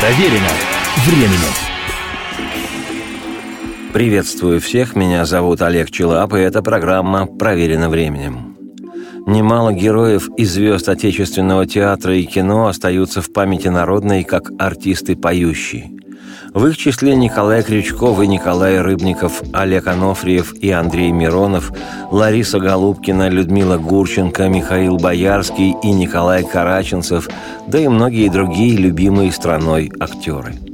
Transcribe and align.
Проверено 0.00 0.48
временем. 1.04 1.52
Приветствую 3.92 4.58
всех, 4.58 4.96
меня 4.96 5.26
зовут 5.26 5.60
Олег 5.60 5.90
Челап, 5.90 6.32
и 6.32 6.38
эта 6.38 6.62
программа 6.62 7.26
«Проверено 7.26 7.90
временем». 7.90 8.56
Немало 9.26 9.74
героев 9.74 10.30
и 10.38 10.46
звезд 10.46 10.88
отечественного 10.88 11.66
театра 11.66 12.16
и 12.16 12.24
кино 12.24 12.68
остаются 12.68 13.20
в 13.20 13.30
памяти 13.30 13.68
народной 13.68 14.24
как 14.24 14.50
артисты 14.58 15.16
поющие. 15.16 15.90
В 16.52 16.66
их 16.66 16.76
числе 16.76 17.14
Николай 17.14 17.62
Крючков 17.62 18.20
и 18.20 18.26
Николай 18.26 18.80
Рыбников, 18.80 19.42
Олег 19.52 19.86
Анофриев 19.86 20.52
и 20.54 20.70
Андрей 20.70 21.12
Миронов, 21.12 21.72
Лариса 22.10 22.58
Голубкина, 22.58 23.28
Людмила 23.28 23.78
Гурченко, 23.78 24.48
Михаил 24.48 24.96
Боярский 24.96 25.76
и 25.82 25.92
Николай 25.92 26.44
Караченцев, 26.44 27.28
да 27.68 27.78
и 27.78 27.86
многие 27.86 28.28
другие 28.28 28.76
любимые 28.76 29.30
страной 29.30 29.92
актеры– 30.00 30.54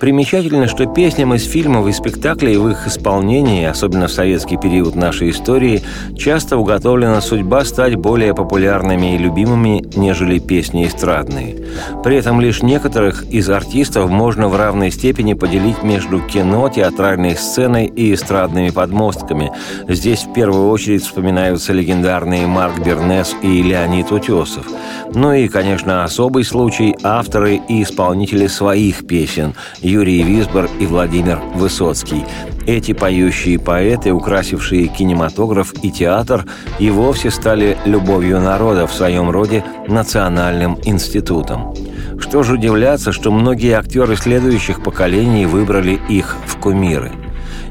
Примечательно, 0.00 0.68
что 0.68 0.86
песням 0.86 1.34
из 1.34 1.44
фильмов 1.44 1.88
и 1.88 1.92
спектаклей 1.92 2.56
в 2.56 2.68
их 2.68 2.86
исполнении, 2.86 3.64
особенно 3.64 4.06
в 4.06 4.12
советский 4.12 4.56
период 4.56 4.94
нашей 4.94 5.30
истории, 5.30 5.82
часто 6.16 6.56
уготовлена 6.56 7.20
судьба 7.20 7.64
стать 7.64 7.96
более 7.96 8.32
популярными 8.32 9.16
и 9.16 9.18
любимыми, 9.18 9.84
нежели 9.96 10.38
песни 10.38 10.86
эстрадные. 10.86 11.56
При 12.04 12.16
этом 12.16 12.40
лишь 12.40 12.62
некоторых 12.62 13.24
из 13.24 13.50
артистов 13.50 14.08
можно 14.08 14.48
в 14.48 14.56
равной 14.56 14.92
степени 14.92 15.34
поделить 15.34 15.82
между 15.82 16.20
кино, 16.20 16.68
театральной 16.68 17.34
сценой 17.34 17.86
и 17.86 18.14
эстрадными 18.14 18.70
подмостками. 18.70 19.50
Здесь 19.88 20.20
в 20.20 20.32
первую 20.32 20.68
очередь 20.70 21.02
вспоминаются 21.02 21.72
легендарные 21.72 22.46
Марк 22.46 22.78
Бернес 22.84 23.34
и 23.42 23.62
Леонид 23.62 24.12
Утесов. 24.12 24.66
Ну 25.12 25.32
и, 25.32 25.48
конечно, 25.48 26.04
особый 26.04 26.44
случай– 26.44 26.94
авторы 27.02 27.60
и 27.68 27.82
исполнители 27.82 28.46
своих 28.46 29.04
песен– 29.06 29.54
Юрий 29.88 30.22
Висбор 30.22 30.68
и 30.78 30.84
Владимир 30.84 31.40
Высоцкий. 31.54 32.26
Эти 32.66 32.92
поющие 32.92 33.58
поэты, 33.58 34.12
украсившие 34.12 34.88
кинематограф 34.88 35.72
и 35.82 35.90
театр, 35.90 36.44
и 36.78 36.90
вовсе 36.90 37.30
стали 37.30 37.78
любовью 37.86 38.38
народа 38.38 38.86
в 38.86 38.92
своем 38.92 39.30
роде 39.30 39.64
национальным 39.86 40.78
институтом. 40.84 41.74
Что 42.20 42.42
же 42.42 42.54
удивляться, 42.54 43.12
что 43.12 43.32
многие 43.32 43.78
актеры 43.78 44.16
следующих 44.16 44.82
поколений 44.82 45.46
выбрали 45.46 45.98
их 46.10 46.36
в 46.46 46.58
кумиры– 46.58 47.10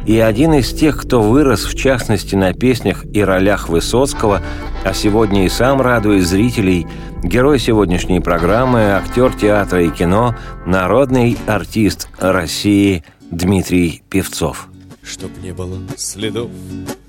и 0.07 0.19
один 0.19 0.53
из 0.53 0.71
тех, 0.71 0.97
кто 0.97 1.21
вырос, 1.21 1.65
в 1.65 1.75
частности, 1.75 2.33
на 2.33 2.53
песнях 2.53 3.05
и 3.13 3.21
ролях 3.21 3.67
Высоцкого, 3.67 4.41
а 4.85 4.93
сегодня 4.93 5.45
и 5.45 5.49
сам 5.49 5.81
радует 5.81 6.25
зрителей, 6.25 6.87
герой 7.23 7.59
сегодняшней 7.59 8.21
программы, 8.21 8.93
актер 8.93 9.33
театра 9.33 9.83
и 9.83 9.89
кино, 9.89 10.33
народный 10.65 11.37
артист 11.45 12.07
России 12.19 13.03
Дмитрий 13.31 14.01
Певцов. 14.09 14.69
Чтоб 15.03 15.29
не 15.43 15.51
было 15.51 15.77
следов, 15.97 16.49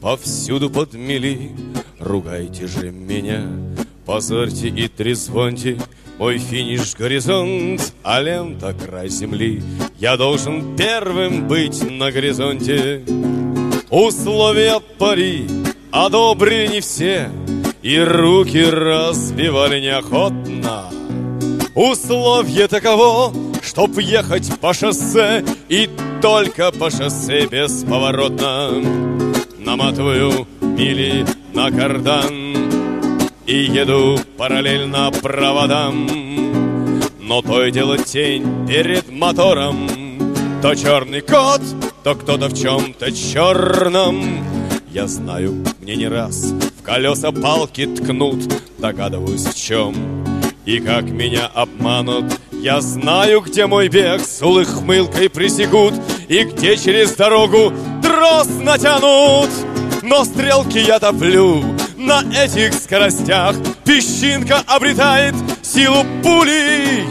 повсюду 0.01 0.69
подмели, 0.69 1.53
Ругайте 2.01 2.67
же 2.67 2.91
меня, 2.91 3.43
позорьте 4.07 4.69
и 4.69 4.89
трезвоньте, 4.89 5.79
мой 6.19 6.39
финиш— 6.39 6.95
горизонт, 6.99 7.93
а 8.03 8.21
лента— 8.21 8.75
край 8.87 9.09
земли. 9.09 9.63
Я 9.99 10.17
должен 10.17 10.77
первым 10.77 11.47
быть 11.47 11.81
на 11.89 12.11
горизонте. 12.11 13.03
Условия 13.91 14.81
пари 14.99 15.47
одобрили 15.91 16.67
не 16.67 16.81
все, 16.81 17.31
И 17.83 17.99
руки 17.99 18.65
разбивали 18.65 19.81
неохотно. 19.81 20.91
Условие 21.75 22.67
таково, 22.67 23.33
чтоб 23.63 23.97
ехать 23.99 24.51
по 24.61 24.75
шоссе 24.75 25.45
И 25.69 25.89
только 26.21 26.73
по 26.73 26.91
шоссе 26.91 27.47
бесповоротно 27.47 28.83
Наматываю 29.59 30.49
мили 30.61 31.25
на 31.55 31.71
кардан 31.71 32.68
и 33.49 33.65
еду 33.65 34.21
параллельно 34.37 35.11
проводам. 35.11 36.07
Но 37.19 37.41
то 37.41 37.65
и 37.65 37.71
дело 37.73 37.97
тень 37.97 38.67
перед 38.69 39.11
мотором. 39.11 39.89
То 40.61 40.75
черный 40.75 41.23
кот, 41.23 41.63
то 42.05 42.15
кто-то 42.15 42.49
в 42.49 42.55
чем-то 42.55 43.11
черном 43.13 44.45
Я 44.93 45.07
знаю, 45.07 45.65
мне 45.81 45.97
не 45.97 46.09
раз 46.09 46.53
в 46.79 46.83
колеса 46.83 47.33
палки 47.33 47.87
ткнут. 47.87 48.41
Догадываюсь 48.79 49.47
в 49.47 49.57
чем 49.57 49.95
и 50.67 50.81
как 50.81 51.05
меня 51.05 51.47
обманут 51.47 52.27
Я 52.53 52.83
знаю, 52.83 53.41
где 53.41 53.67
мой 53.67 53.89
бег. 53.89 54.21
С 54.21 54.43
улыхмылкой 54.43 55.31
присекут 55.31 55.95
И 56.29 56.45
где 56.45 56.77
через 56.77 57.15
дорогу 57.17 57.73
трос 58.03 58.49
натянут. 58.61 59.49
Но 60.03 60.25
стрелки 60.25 60.79
я 60.79 60.99
топлю 60.99 61.78
на 61.99 62.23
этих 62.33 62.75
скоростях. 62.75 63.57
Песчинка 63.85 64.63
обретает 64.67 65.35
силу 65.63 66.05
пули 66.23 67.05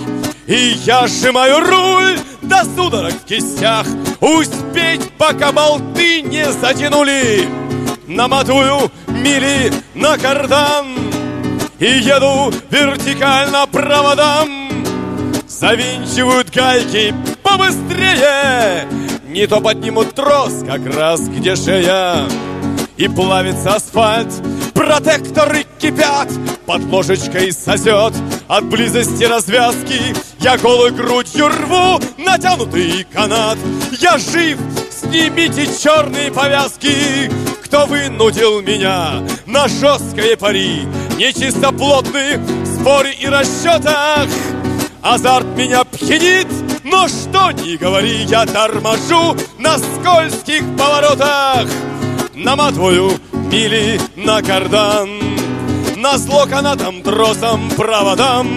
И 0.47 0.77
я 0.85 1.07
сжимаю 1.07 1.59
руль 1.59 2.19
до 2.41 2.63
судорог 2.63 3.11
в 3.11 3.25
кистях. 3.25 3.85
Успеть, 4.21 5.11
пока 5.17 5.51
болты 5.51 6.21
не 6.21 6.49
затянули 6.51 7.47
Наматую 8.07 8.89
мили 9.07 9.71
на 9.93 10.17
кардан 10.17 10.87
И 11.79 11.85
еду 11.85 12.53
вертикально 12.71 13.67
проводам. 13.67 14.69
Завинчивают 15.47 16.49
гайки 16.49 17.13
побыстрее 17.43 18.87
Не 19.27 19.47
то 19.47 19.59
поднимут 19.59 20.13
трос 20.13 20.63
как 20.65 20.85
раз 20.95 21.21
где 21.21 21.55
шея 21.55 22.25
И 22.95 23.07
плавится 23.07 23.75
асфальт 23.75 24.31
Протекторы 24.77 25.65
кипят, 25.79 26.29
под 26.67 26.83
ложечкой 26.83 27.51
сосет. 27.51 28.13
От 28.47 28.65
близости 28.65 29.23
развязки 29.23 30.15
я 30.39 30.55
голой 30.59 30.91
грудью 30.91 31.47
рву 31.47 31.99
натянутый 32.19 33.03
канат. 33.11 33.57
Я 33.99 34.19
жив, 34.19 34.59
снимите 34.91 35.67
черные 35.81 36.31
повязки. 36.31 37.31
Кто 37.65 37.87
вынудил 37.87 38.61
меня 38.61 39.23
на 39.47 39.67
жесткое 39.67 40.37
пари? 40.37 40.83
Нечистоплотные 41.17 42.39
споры 42.63 43.13
и 43.13 43.25
расчетах. 43.25 44.29
Азарт 45.01 45.47
меня 45.57 45.85
пьянит, 45.85 46.47
но 46.83 47.07
что 47.07 47.51
ни 47.51 47.77
говори 47.77 48.25
Я 48.25 48.45
торможу 48.45 49.35
на 49.57 49.79
скользких 49.79 50.63
поворотах. 50.77 51.67
Наматываю 52.35 53.11
мили 53.51 53.99
на 54.15 54.41
кардан. 54.41 55.09
На 55.95 56.17
зло 56.17 56.45
канатом, 56.45 57.01
тросом, 57.01 57.69
проводам. 57.75 58.47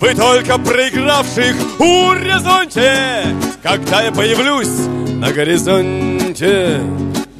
Вы 0.00 0.14
только 0.14 0.58
проигравших 0.58 1.56
у 1.80 2.10
горизонте 2.10 3.34
Когда 3.62 4.02
я 4.02 4.12
появлюсь 4.12 4.86
на 5.14 5.32
горизонте. 5.32 6.80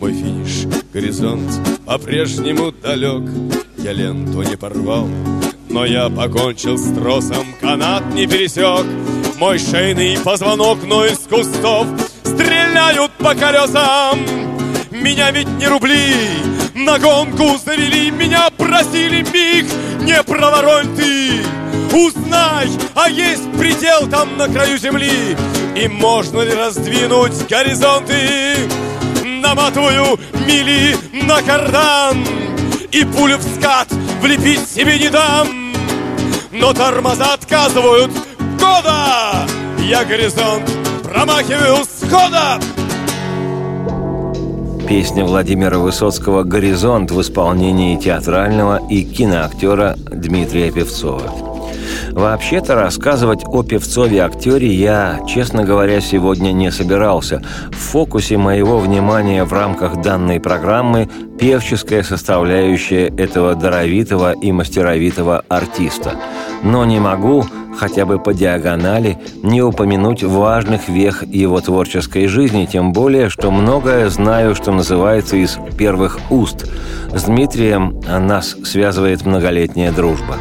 Мой 0.00 0.12
финиш, 0.12 0.66
горизонт 0.92 1.50
по-прежнему 1.84 2.72
далек. 2.72 3.28
Я 3.78 3.92
ленту 3.92 4.42
не 4.42 4.56
порвал, 4.56 5.08
но 5.68 5.84
я 5.84 6.08
покончил 6.08 6.76
с 6.76 6.92
тросом. 6.94 7.46
Канат 7.60 8.02
не 8.12 8.26
пересек 8.26 8.86
Мой 9.38 9.58
шейный 9.58 10.18
позвонок, 10.18 10.78
но 10.84 11.04
из 11.04 11.18
кустов 11.18 11.86
Стреляют 12.24 13.12
по 13.18 13.34
колесам 13.34 14.37
меня 15.00 15.30
ведь 15.30 15.48
не 15.48 15.66
рубли. 15.66 16.14
На 16.74 16.98
гонку 16.98 17.58
завели, 17.64 18.10
меня 18.10 18.48
просили 18.50 19.22
миг 19.32 19.66
Не 20.00 20.22
проворонь 20.22 20.94
ты. 20.96 21.42
Узнай, 21.92 22.68
а 22.94 23.08
есть 23.08 23.50
предел 23.58 24.06
там 24.08 24.36
на 24.36 24.48
краю 24.48 24.78
земли. 24.78 25.36
И 25.76 25.88
можно 25.88 26.40
ли 26.42 26.52
раздвинуть 26.52 27.48
горизонты? 27.48 28.68
Наматываю 29.24 30.18
мили 30.46 30.96
на 31.12 31.40
кардан 31.42 32.26
И 32.90 33.04
пулю 33.04 33.38
в 33.38 33.42
скат 33.42 33.88
влепить 34.20 34.68
себе 34.68 34.98
не 34.98 35.08
дам. 35.08 35.72
Но 36.52 36.72
тормоза 36.72 37.34
отказывают. 37.34 38.10
Года! 38.58 39.46
Я 39.78 40.04
горизонт 40.04 40.68
промахиваю 41.02 41.84
схода 41.84 42.60
Песня 44.88 45.22
Владимира 45.22 45.76
Высоцкого 45.76 46.44
«Горизонт» 46.44 47.10
в 47.10 47.20
исполнении 47.20 47.98
театрального 47.98 48.80
и 48.88 49.04
киноактера 49.04 49.96
Дмитрия 49.98 50.72
Певцова. 50.72 51.30
Вообще-то 52.12 52.74
рассказывать 52.74 53.44
о 53.44 53.62
Певцове-актере 53.62 54.72
я, 54.72 55.20
честно 55.28 55.64
говоря, 55.64 56.00
сегодня 56.00 56.52
не 56.52 56.70
собирался. 56.70 57.42
В 57.70 57.76
фокусе 57.76 58.38
моего 58.38 58.78
внимания 58.78 59.44
в 59.44 59.52
рамках 59.52 60.00
данной 60.00 60.40
программы 60.40 61.10
певческая 61.38 62.02
составляющая 62.02 63.08
этого 63.08 63.54
даровитого 63.54 64.32
и 64.32 64.52
мастеровитого 64.52 65.44
артиста. 65.48 66.14
Но 66.62 66.86
не 66.86 66.98
могу 66.98 67.44
хотя 67.78 68.04
бы 68.04 68.18
по 68.18 68.34
диагонали, 68.34 69.18
не 69.42 69.62
упомянуть 69.62 70.24
важных 70.24 70.88
вех 70.88 71.22
его 71.22 71.60
творческой 71.60 72.26
жизни, 72.26 72.68
тем 72.70 72.92
более, 72.92 73.28
что 73.28 73.50
многое 73.50 74.08
знаю, 74.08 74.54
что 74.54 74.72
называется 74.72 75.36
из 75.36 75.58
первых 75.76 76.18
уст. 76.30 76.66
С 77.14 77.22
Дмитрием 77.24 78.00
нас 78.06 78.56
связывает 78.64 79.24
многолетняя 79.24 79.92
дружба. 79.92 80.36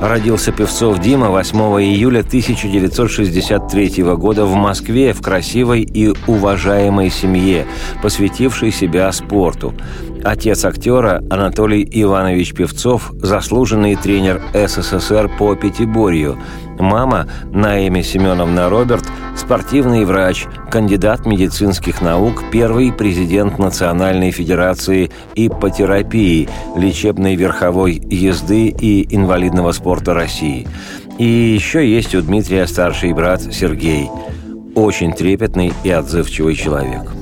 Родился 0.00 0.52
Певцов 0.52 1.00
Дима 1.00 1.28
8 1.30 1.58
июля 1.82 2.20
1963 2.20 4.04
года 4.14 4.44
в 4.44 4.54
Москве 4.54 5.12
в 5.12 5.20
красивой 5.20 5.82
и 5.82 6.14
уважаемой 6.26 7.10
семье, 7.10 7.66
посвятившей 8.00 8.70
себя 8.70 9.10
спорту. 9.10 9.74
Отец 10.24 10.64
актера 10.64 11.22
Анатолий 11.30 11.88
Иванович 11.90 12.54
Певцов– 12.54 13.12
заслуженный 13.12 13.94
тренер 13.94 14.42
СССР 14.52 15.30
по 15.38 15.54
пятиборью. 15.54 16.38
Мама 16.78 17.28
Наэми 17.52 18.02
Семеновна 18.02 18.68
Роберт– 18.68 19.04
спортивный 19.36 20.04
врач, 20.04 20.46
кандидат 20.70 21.26
медицинских 21.26 22.02
наук, 22.02 22.44
первый 22.52 22.92
президент 22.92 23.58
Национальной 23.58 24.30
Федерации 24.30 25.10
иппотерапии, 25.34 26.48
лечебной 26.76 27.36
верховой 27.36 27.94
езды 27.94 28.68
и 28.68 29.14
инвалидного 29.14 29.72
спорта 29.72 30.14
России. 30.14 30.66
И 31.18 31.24
еще 31.24 31.88
есть 31.88 32.14
у 32.14 32.22
Дмитрия 32.22 32.66
старший 32.66 33.12
брат 33.12 33.42
Сергей. 33.42 34.10
Очень 34.74 35.12
трепетный 35.12 35.72
и 35.82 35.90
отзывчивый 35.90 36.54
человек. 36.54 37.17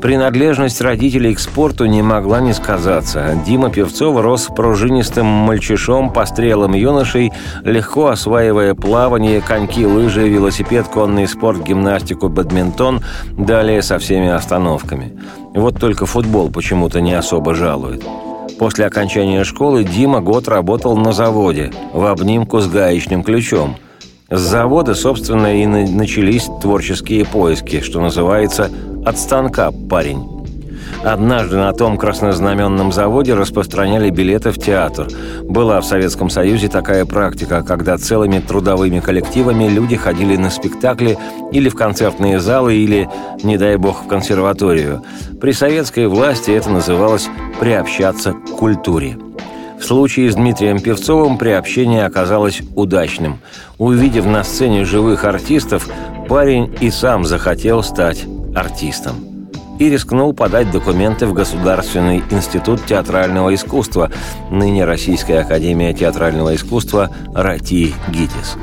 Принадлежность 0.00 0.80
родителей 0.80 1.34
к 1.34 1.38
спорту 1.38 1.86
не 1.86 2.02
могла 2.02 2.40
не 2.40 2.52
сказаться. 2.52 3.38
Дима 3.46 3.70
Певцов 3.70 4.20
рос 4.20 4.48
пружинистым 4.54 5.26
мальчишом, 5.26 6.12
пострелом 6.12 6.74
юношей, 6.74 7.32
легко 7.64 8.08
осваивая 8.08 8.74
плавание, 8.74 9.40
коньки, 9.40 9.86
лыжи, 9.86 10.28
велосипед, 10.28 10.86
конный 10.88 11.28
спорт, 11.28 11.62
гимнастику, 11.62 12.28
бадминтон, 12.28 13.02
далее 13.38 13.82
со 13.82 13.98
всеми 13.98 14.28
остановками. 14.28 15.12
Вот 15.54 15.78
только 15.78 16.06
футбол 16.06 16.50
почему-то 16.50 17.00
не 17.00 17.12
особо 17.12 17.54
жалует. 17.54 18.02
После 18.58 18.86
окончания 18.86 19.44
школы 19.44 19.84
Дима 19.84 20.20
год 20.20 20.48
работал 20.48 20.96
на 20.96 21.12
заводе, 21.12 21.72
в 21.92 22.04
обнимку 22.06 22.60
с 22.60 22.68
гаечным 22.68 23.22
ключом– 23.22 23.76
с 24.32 24.40
завода, 24.40 24.94
собственно, 24.94 25.62
и 25.62 25.66
начались 25.66 26.48
творческие 26.60 27.24
поиски, 27.24 27.80
что 27.80 28.00
называется 28.00 28.70
«от 29.04 29.18
станка, 29.18 29.70
парень». 29.90 30.26
Однажды 31.04 31.56
на 31.56 31.72
том 31.72 31.98
краснознаменном 31.98 32.92
заводе 32.92 33.34
распространяли 33.34 34.10
билеты 34.10 34.52
в 34.52 34.58
театр. 34.58 35.08
Была 35.42 35.80
в 35.80 35.84
Советском 35.84 36.30
Союзе 36.30 36.68
такая 36.68 37.04
практика, 37.04 37.62
когда 37.62 37.98
целыми 37.98 38.38
трудовыми 38.38 39.00
коллективами 39.00 39.68
люди 39.68 39.96
ходили 39.96 40.36
на 40.36 40.48
спектакли 40.48 41.18
или 41.50 41.68
в 41.68 41.74
концертные 41.74 42.38
залы, 42.40 42.76
или, 42.76 43.08
не 43.42 43.58
дай 43.58 43.76
бог, 43.76 44.04
в 44.04 44.06
консерваторию. 44.06 45.02
При 45.40 45.52
советской 45.52 46.06
власти 46.06 46.52
это 46.52 46.70
называлось 46.70 47.28
«приобщаться 47.58 48.32
к 48.32 48.56
культуре». 48.56 49.18
В 49.82 49.84
случае 49.84 50.30
с 50.30 50.36
Дмитрием 50.36 50.78
Певцовым 50.78 51.38
приобщение 51.38 52.06
оказалось 52.06 52.62
удачным. 52.76 53.40
Увидев 53.78 54.24
на 54.26 54.44
сцене 54.44 54.84
живых 54.84 55.24
артистов, 55.24 55.88
парень 56.28 56.72
и 56.80 56.88
сам 56.88 57.24
захотел 57.24 57.82
стать 57.82 58.24
артистом. 58.54 59.16
И 59.80 59.90
рискнул 59.90 60.34
подать 60.34 60.70
документы 60.70 61.26
в 61.26 61.32
Государственный 61.32 62.22
институт 62.30 62.86
театрального 62.86 63.52
искусства, 63.52 64.12
ныне 64.52 64.84
Российская 64.84 65.40
академия 65.40 65.92
театрального 65.92 66.54
искусства 66.54 67.10
«РАТИ 67.34 67.92
ГИТИС». 68.08 68.56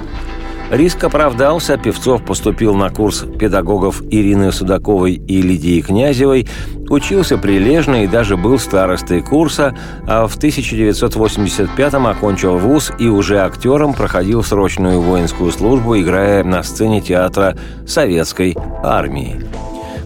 Риск 0.71 1.03
оправдался, 1.03 1.77
Певцов 1.77 2.23
поступил 2.23 2.75
на 2.75 2.91
курс 2.91 3.25
педагогов 3.39 4.03
Ирины 4.11 4.51
Судаковой 4.51 5.13
и 5.13 5.41
Лидии 5.41 5.81
Князевой, 5.81 6.47
учился 6.89 7.39
прилежно 7.39 8.03
и 8.03 8.07
даже 8.07 8.37
был 8.37 8.59
старостой 8.59 9.21
курса, 9.21 9.75
а 10.07 10.27
в 10.27 10.37
1985-м 10.37 12.05
окончил 12.05 12.57
вуз 12.57 12.91
и 12.99 13.07
уже 13.07 13.39
актером 13.39 13.95
проходил 13.95 14.43
срочную 14.43 15.01
воинскую 15.01 15.51
службу, 15.51 15.97
играя 15.99 16.43
на 16.43 16.61
сцене 16.61 17.01
театра 17.01 17.57
Советской 17.87 18.55
армии. 18.83 19.41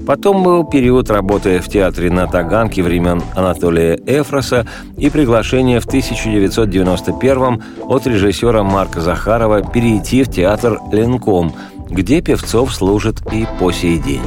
Потом 0.06 0.44
был 0.44 0.66
период 0.66 1.10
работы 1.10 1.60
в 1.60 1.70
театре 1.70 2.12
на 2.12 2.28
Таганке 2.28 2.84
времен 2.84 3.22
Анатолия 3.36 3.98
Эфроса 4.06 4.68
и 4.98 5.10
приглашение 5.10 5.80
в 5.80 5.86
1991 5.86 7.64
от 7.84 8.08
режиссера 8.08 8.64
Марка 8.64 9.00
Захарова 9.00 9.62
перейти 9.62 10.24
в 10.24 10.30
театр 10.30 10.80
«Ленком», 10.92 11.54
где 11.90 12.22
Певцов 12.22 12.74
служит 12.74 13.22
и 13.32 13.48
по 13.60 13.72
сей 13.72 13.98
день. 13.98 14.22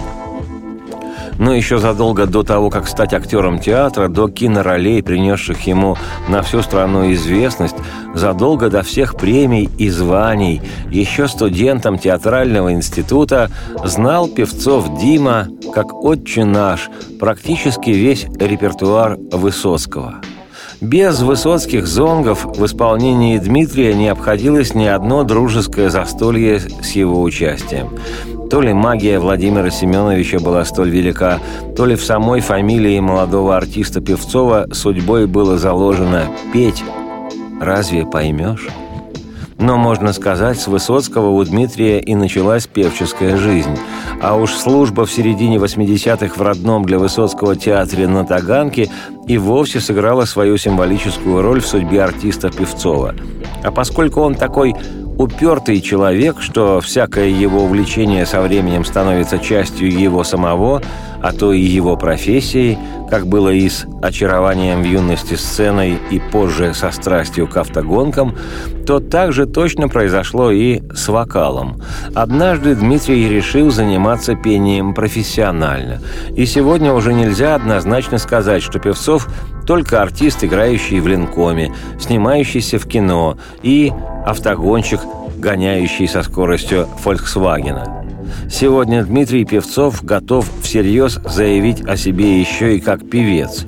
Но 1.38 1.54
еще 1.54 1.78
задолго 1.78 2.26
до 2.26 2.42
того, 2.42 2.70
как 2.70 2.88
стать 2.88 3.14
актером 3.14 3.58
театра, 3.58 4.08
до 4.08 4.28
киноролей, 4.28 5.02
принесших 5.02 5.66
ему 5.66 5.96
на 6.28 6.42
всю 6.42 6.62
страну 6.62 7.12
известность, 7.12 7.76
задолго 8.14 8.70
до 8.70 8.82
всех 8.82 9.16
премий 9.16 9.68
и 9.78 9.90
званий, 9.90 10.62
еще 10.90 11.28
студентом 11.28 11.98
театрального 11.98 12.72
института, 12.72 13.50
знал 13.84 14.28
певцов 14.28 14.98
Дима, 14.98 15.48
как 15.74 15.92
отче 15.94 16.44
наш, 16.44 16.88
практически 17.20 17.90
весь 17.90 18.24
репертуар 18.38 19.16
Высоцкого– 19.32 20.16
без 20.80 21.20
высоцких 21.22 21.86
зонгов 21.86 22.44
в 22.44 22.64
исполнении 22.66 23.38
Дмитрия 23.38 23.94
не 23.94 24.08
обходилось 24.08 24.74
ни 24.74 24.84
одно 24.84 25.24
дружеское 25.24 25.88
застолье 25.88 26.60
с 26.60 26.90
его 26.90 27.22
участием. 27.22 27.88
То 28.50 28.60
ли 28.60 28.72
магия 28.72 29.19
Владимира 29.19 29.70
Семеновича 29.70 30.38
была 30.38 30.64
столь 30.64 30.90
велика, 30.90 31.40
то 31.76 31.84
ли 31.84 31.96
в 31.96 32.04
самой 32.04 32.40
фамилии 32.40 33.00
молодого 33.00 33.56
артиста 33.56 34.00
Певцова 34.00 34.69
судьбой 34.72 35.26
было 35.26 35.58
заложено 35.58 36.26
«петь». 36.52 36.84
Разве 37.60 38.06
поймешь? 38.06 38.69
Но, 39.58 39.78
можно 39.78 40.12
сказать, 40.12 40.60
с 40.60 40.69
Высоцкого 40.69 41.31
у 41.31 41.43
Дмитрия 41.43 41.98
и 41.98 42.14
началась 42.14 42.66
певческая 42.66 43.37
жизнь. 43.37 43.76
А 44.20 44.37
уж 44.37 44.52
служба 44.52 45.06
в 45.06 45.12
середине 45.12 45.56
80-х 45.56 46.34
в 46.37 46.43
родном 46.43 46.84
для 46.84 46.98
Высоцкого 46.98 47.56
театре 47.56 48.06
на 48.06 48.25
Таганке 48.25 48.90
и 49.26 49.38
вовсе 49.38 49.81
сыграла 49.81 50.26
свою 50.26 50.58
символическую 50.58 51.43
роль 51.43 51.60
в 51.60 51.66
судьбе 51.66 52.02
артиста 52.02 52.50
Певцова. 52.50 53.14
А 53.64 53.72
поскольку 53.72 54.20
он 54.20 54.34
такой 54.34 54.76
упертый 55.16 55.81
человек, 55.81 56.41
что 56.41 56.81
всякое 56.81 57.29
его 57.29 57.64
увлечение 57.64 58.26
со 58.26 58.43
временем 58.43 58.84
становится 58.84 59.38
частью 59.38 59.91
его 59.91 60.24
самого, 60.24 60.82
а 61.22 61.32
то 61.32 61.52
и 61.52 61.60
его 61.60 61.96
профессией, 61.96 62.79
как 63.10 63.26
было 63.26 63.48
и 63.48 63.69
с 63.69 63.86
очарованием 64.02 64.82
в 64.82 64.84
юности 64.84 65.34
сценой 65.34 65.98
и 66.10 66.20
позже 66.20 66.74
со 66.74 66.91
страстью 66.91 67.48
к 67.48 67.56
автогонкам, 67.56 68.36
то 68.86 69.00
так 69.00 69.32
же 69.32 69.46
точно 69.46 69.88
произошло 69.88 70.50
и 70.50 70.82
с 70.94 71.08
вокалом. 71.08 71.81
Однажды 72.14 72.74
Дмитрий 72.74 73.29
решил 73.29 73.70
заниматься 73.70 74.34
пением 74.34 74.94
профессионально. 74.94 76.00
И 76.36 76.46
сегодня 76.46 76.93
уже 76.93 77.12
нельзя 77.12 77.55
однозначно 77.55 78.19
сказать, 78.19 78.62
что 78.62 78.79
Певцов 78.79 79.29
только 79.67 80.01
артист, 80.01 80.44
играющий 80.44 81.01
в 81.01 81.06
линкоме, 81.06 81.73
снимающийся 81.99 82.79
в 82.79 82.87
кино 82.87 83.37
и 83.63 83.93
автогонщик, 84.25 85.01
гоняющий 85.37 86.08
со 86.08 86.23
скоростью 86.23 86.89
«Фольксвагена». 87.01 88.05
Сегодня 88.51 89.05
Дмитрий 89.05 89.44
Певцов 89.44 90.05
готов 90.05 90.49
всерьез 90.63 91.20
заявить 91.25 91.82
о 91.87 91.96
себе 91.96 92.41
еще 92.41 92.77
и 92.77 92.81
как 92.81 93.08
певец. 93.08 93.67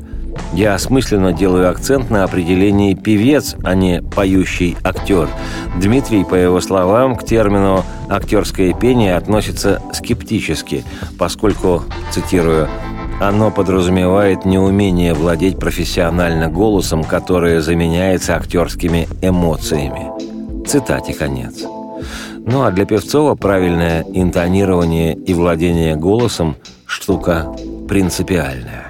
Я 0.52 0.74
осмысленно 0.74 1.32
делаю 1.32 1.68
акцент 1.68 2.10
на 2.10 2.24
определении 2.24 2.94
«певец», 2.94 3.56
а 3.64 3.74
не 3.74 4.02
«поющий 4.02 4.76
актер». 4.84 5.28
Дмитрий, 5.80 6.24
по 6.24 6.36
его 6.36 6.60
словам, 6.60 7.16
к 7.16 7.24
термину 7.24 7.84
«актерское 8.08 8.72
пение» 8.72 9.16
относится 9.16 9.82
скептически, 9.92 10.84
поскольку, 11.18 11.84
цитирую, 12.12 12.68
оно 13.20 13.50
подразумевает 13.50 14.44
неумение 14.44 15.12
владеть 15.14 15.58
профессионально 15.58 16.48
голосом, 16.48 17.02
которое 17.04 17.60
заменяется 17.60 18.36
актерскими 18.36 19.08
эмоциями. 19.22 20.10
Цитате 20.66 21.14
конец. 21.14 21.64
Ну 22.46 22.62
а 22.62 22.70
для 22.70 22.86
Певцова 22.86 23.34
правильное 23.34 24.04
интонирование 24.12 25.14
и 25.14 25.34
владение 25.34 25.96
голосом– 25.96 26.56
штука 26.86 27.54
принципиальная. 27.88 28.87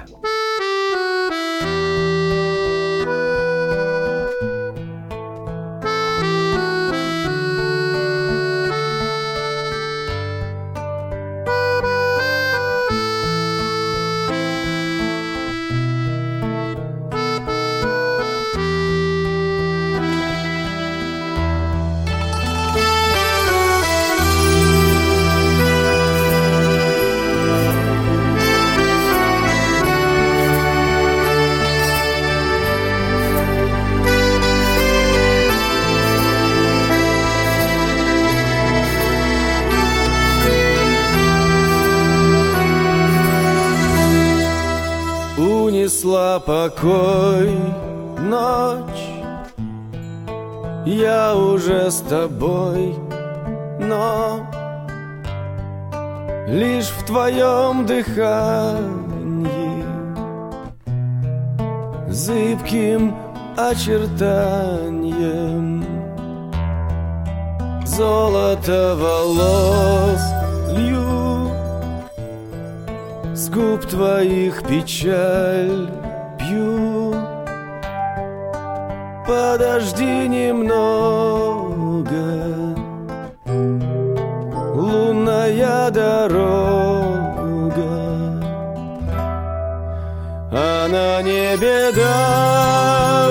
До 91.91 93.29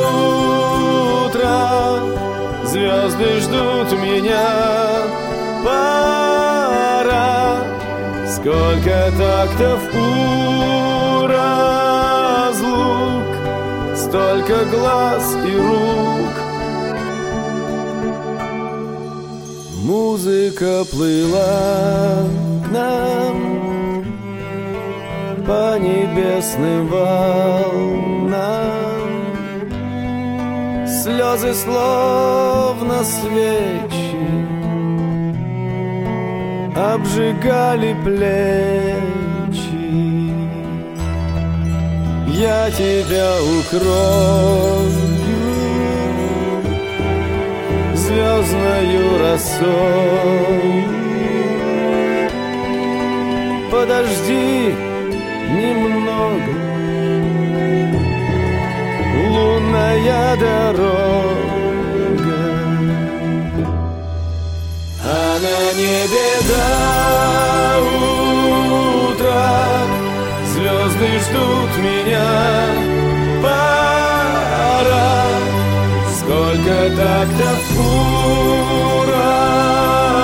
утра. 1.27 2.01
Звезды 2.65 3.41
ждут 3.41 3.93
меня. 4.01 4.49
Пора, 5.65 7.59
сколько 8.35 9.13
тактов 9.19 9.81
у 9.95 11.27
разлук, 11.27 12.77
столько 13.97 14.65
глаз 14.67 15.37
и 15.47 15.57
рук. 15.57 16.49
Музыка 19.89 20.85
плыла 20.91 22.27
к 22.63 22.71
нам 22.71 24.05
По 25.47 25.79
небесным 25.79 26.89
волнам 26.89 28.18
Слезы 31.09 31.55
словно 31.55 33.03
свечи 33.03 34.19
Обжигали 36.77 37.97
плечи 38.05 39.55
Я 42.27 42.71
тебя 42.71 43.33
укрою 43.41 45.09
звездною 47.95 49.19
росой. 49.19 50.85
Подожди 53.71 54.88
лунная 60.09 60.37
дорога, 60.37 60.87
а 65.05 65.39
на 65.39 65.59
небе 65.79 66.31
до 66.49 66.67
утра 69.13 69.57
звезды 70.53 71.11
ждут 71.21 71.73
меня. 71.79 72.31
Пора. 73.43 75.11
Сколько 76.19 76.77
тактов 76.97 77.63
у 77.79 77.81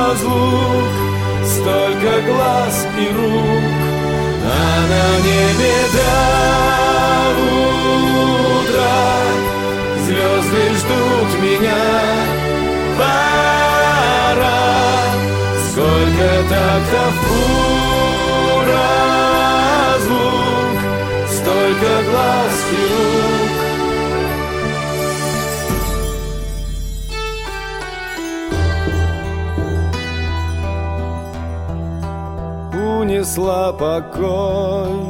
разлук, 0.07 0.25
Столько 1.45 2.13
глаз 2.27 2.77
и 2.99 3.01
рук, 3.15 3.75
А 4.45 4.49
на 4.91 5.07
небе 5.25 5.77
до 5.93 5.99
утра 7.41 7.84
Звезды 10.55 10.75
ждут 10.75 11.31
меня, 11.43 11.85
пора. 12.97 14.63
Сколько 15.69 16.29
тактов 16.49 17.15
у 17.31 18.61
разлук, 19.91 20.79
Столько 21.29 21.91
глаз 22.09 22.57
и 22.71 22.75
рук, 22.95 23.53
унесла 33.01 33.73
покой 33.73 35.04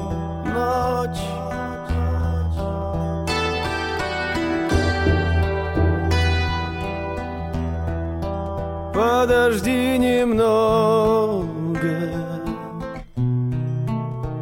Подожди 9.44 9.98
немного, 9.98 10.48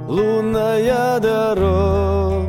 лунная 0.06 1.18
дорога. 1.18 2.46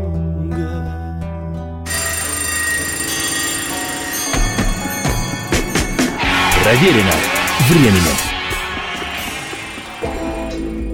Проверено 6.64 7.14
временем. 7.70 8.13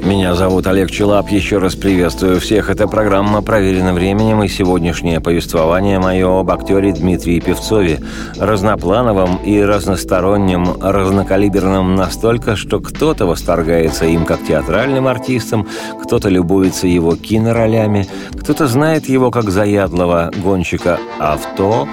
Меня 0.09 0.33
зовут 0.33 0.65
Олег 0.65 0.89
Челап. 0.89 1.29
Еще 1.29 1.59
раз 1.59 1.75
приветствую 1.75 2.39
всех. 2.39 2.71
Это 2.71 2.87
программа 2.87 3.43
«Проверено 3.43 3.93
временем» 3.93 4.41
и 4.41 4.47
сегодняшнее 4.47 5.21
повествование 5.21 5.99
мое 5.99 6.39
об 6.39 6.49
актере 6.49 6.93
Дмитрии 6.93 7.39
Певцове. 7.39 8.01
Разноплановом 8.35 9.37
и 9.45 9.61
разностороннем, 9.61 10.81
разнокалиберном 10.81 11.93
настолько, 11.93 12.55
что 12.55 12.79
кто-то 12.79 13.27
восторгается 13.27 14.05
им 14.05 14.25
как 14.25 14.43
театральным 14.43 15.05
артистом, 15.05 15.67
кто-то 16.01 16.27
любуется 16.27 16.87
его 16.87 17.15
киноролями, 17.15 18.07
кто-то 18.31 18.65
знает 18.65 19.07
его 19.07 19.29
как 19.29 19.51
заядлого 19.51 20.31
гонщика 20.43 20.97
авто, 21.19 21.87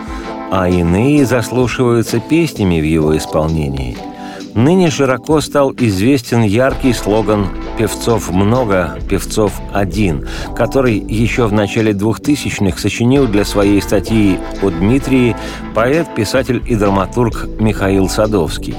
а 0.50 0.70
иные 0.70 1.26
заслушиваются 1.26 2.18
песнями 2.20 2.80
в 2.80 2.84
его 2.84 3.14
исполнении– 3.14 3.98
Ныне 4.56 4.90
широко 4.90 5.42
стал 5.42 5.74
известен 5.76 6.42
яркий 6.42 6.94
слоган 6.94 7.48
«Певцов 7.76 8.30
много, 8.30 8.98
певцов 9.06 9.52
один», 9.74 10.26
который 10.56 10.96
еще 10.96 11.46
в 11.46 11.52
начале 11.52 11.92
2000-х 11.92 12.78
сочинил 12.78 13.26
для 13.26 13.44
своей 13.44 13.82
статьи 13.82 14.38
о 14.62 14.70
Дмитрии 14.70 15.36
поэт, 15.74 16.06
писатель 16.14 16.62
и 16.66 16.74
драматург 16.74 17.46
Михаил 17.60 18.08
Садовский. 18.08 18.74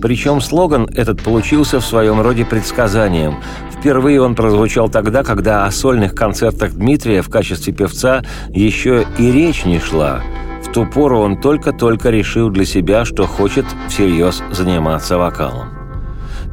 Причем 0.00 0.40
слоган 0.40 0.88
этот 0.94 1.22
получился 1.22 1.80
в 1.80 1.84
своем 1.84 2.22
роде 2.22 2.46
предсказанием. 2.46 3.34
Впервые 3.78 4.22
он 4.22 4.34
прозвучал 4.34 4.88
тогда, 4.88 5.22
когда 5.22 5.66
о 5.66 5.70
сольных 5.70 6.14
концертах 6.14 6.72
Дмитрия 6.72 7.20
в 7.20 7.28
качестве 7.28 7.74
певца 7.74 8.24
еще 8.48 9.06
и 9.18 9.30
речь 9.30 9.66
не 9.66 9.80
шла– 9.80 10.22
в 10.70 10.72
ту 10.72 10.86
пору 10.86 11.18
он 11.18 11.36
только-только 11.36 12.10
решил 12.10 12.48
для 12.48 12.64
себя, 12.64 13.04
что 13.04 13.26
хочет 13.26 13.66
всерьез 13.88 14.40
заниматься 14.52 15.18
вокалом. 15.18 15.70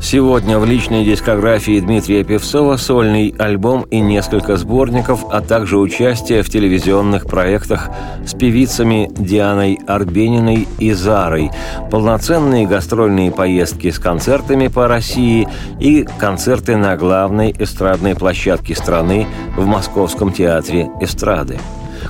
Сегодня 0.01 0.57
в 0.57 0.65
личной 0.65 1.05
дискографии 1.05 1.79
Дмитрия 1.79 2.23
Певцова 2.23 2.77
сольный 2.77 3.35
альбом 3.37 3.83
и 3.83 3.99
несколько 3.99 4.57
сборников, 4.57 5.23
а 5.29 5.41
также 5.41 5.77
участие 5.77 6.41
в 6.41 6.49
телевизионных 6.49 7.27
проектах 7.27 7.89
с 8.25 8.33
певицами 8.33 9.11
Дианой 9.15 9.79
Арбениной 9.85 10.67
и 10.79 10.93
Зарой, 10.93 11.51
полноценные 11.91 12.65
гастрольные 12.65 13.31
поездки 13.31 13.91
с 13.91 13.99
концертами 13.99 14.67
по 14.67 14.87
России 14.87 15.47
и 15.79 16.07
концерты 16.17 16.75
на 16.75 16.97
главной 16.97 17.53
эстрадной 17.57 18.15
площадке 18.15 18.73
страны 18.73 19.27
в 19.55 19.65
Московском 19.67 20.31
театре 20.31 20.89
эстрады. 21.01 21.59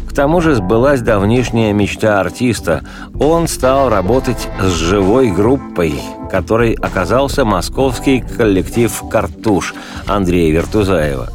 К 0.10 0.13
тому 0.13 0.42
же 0.42 0.56
сбылась 0.56 1.01
давнишняя 1.01 1.74
мечта 1.74 2.20
артиста. 2.20 2.82
Он 3.20 3.48
стал 3.48 3.89
работать 3.89 4.48
с 4.62 4.72
живой 4.72 5.32
группой, 5.32 5.94
которой 6.32 6.74
оказался 6.74 7.46
московский 7.46 8.22
коллектив 8.22 8.92
«Картуш» 9.10 9.74
Андрея 10.08 10.54
Вертузаева. 10.54 11.30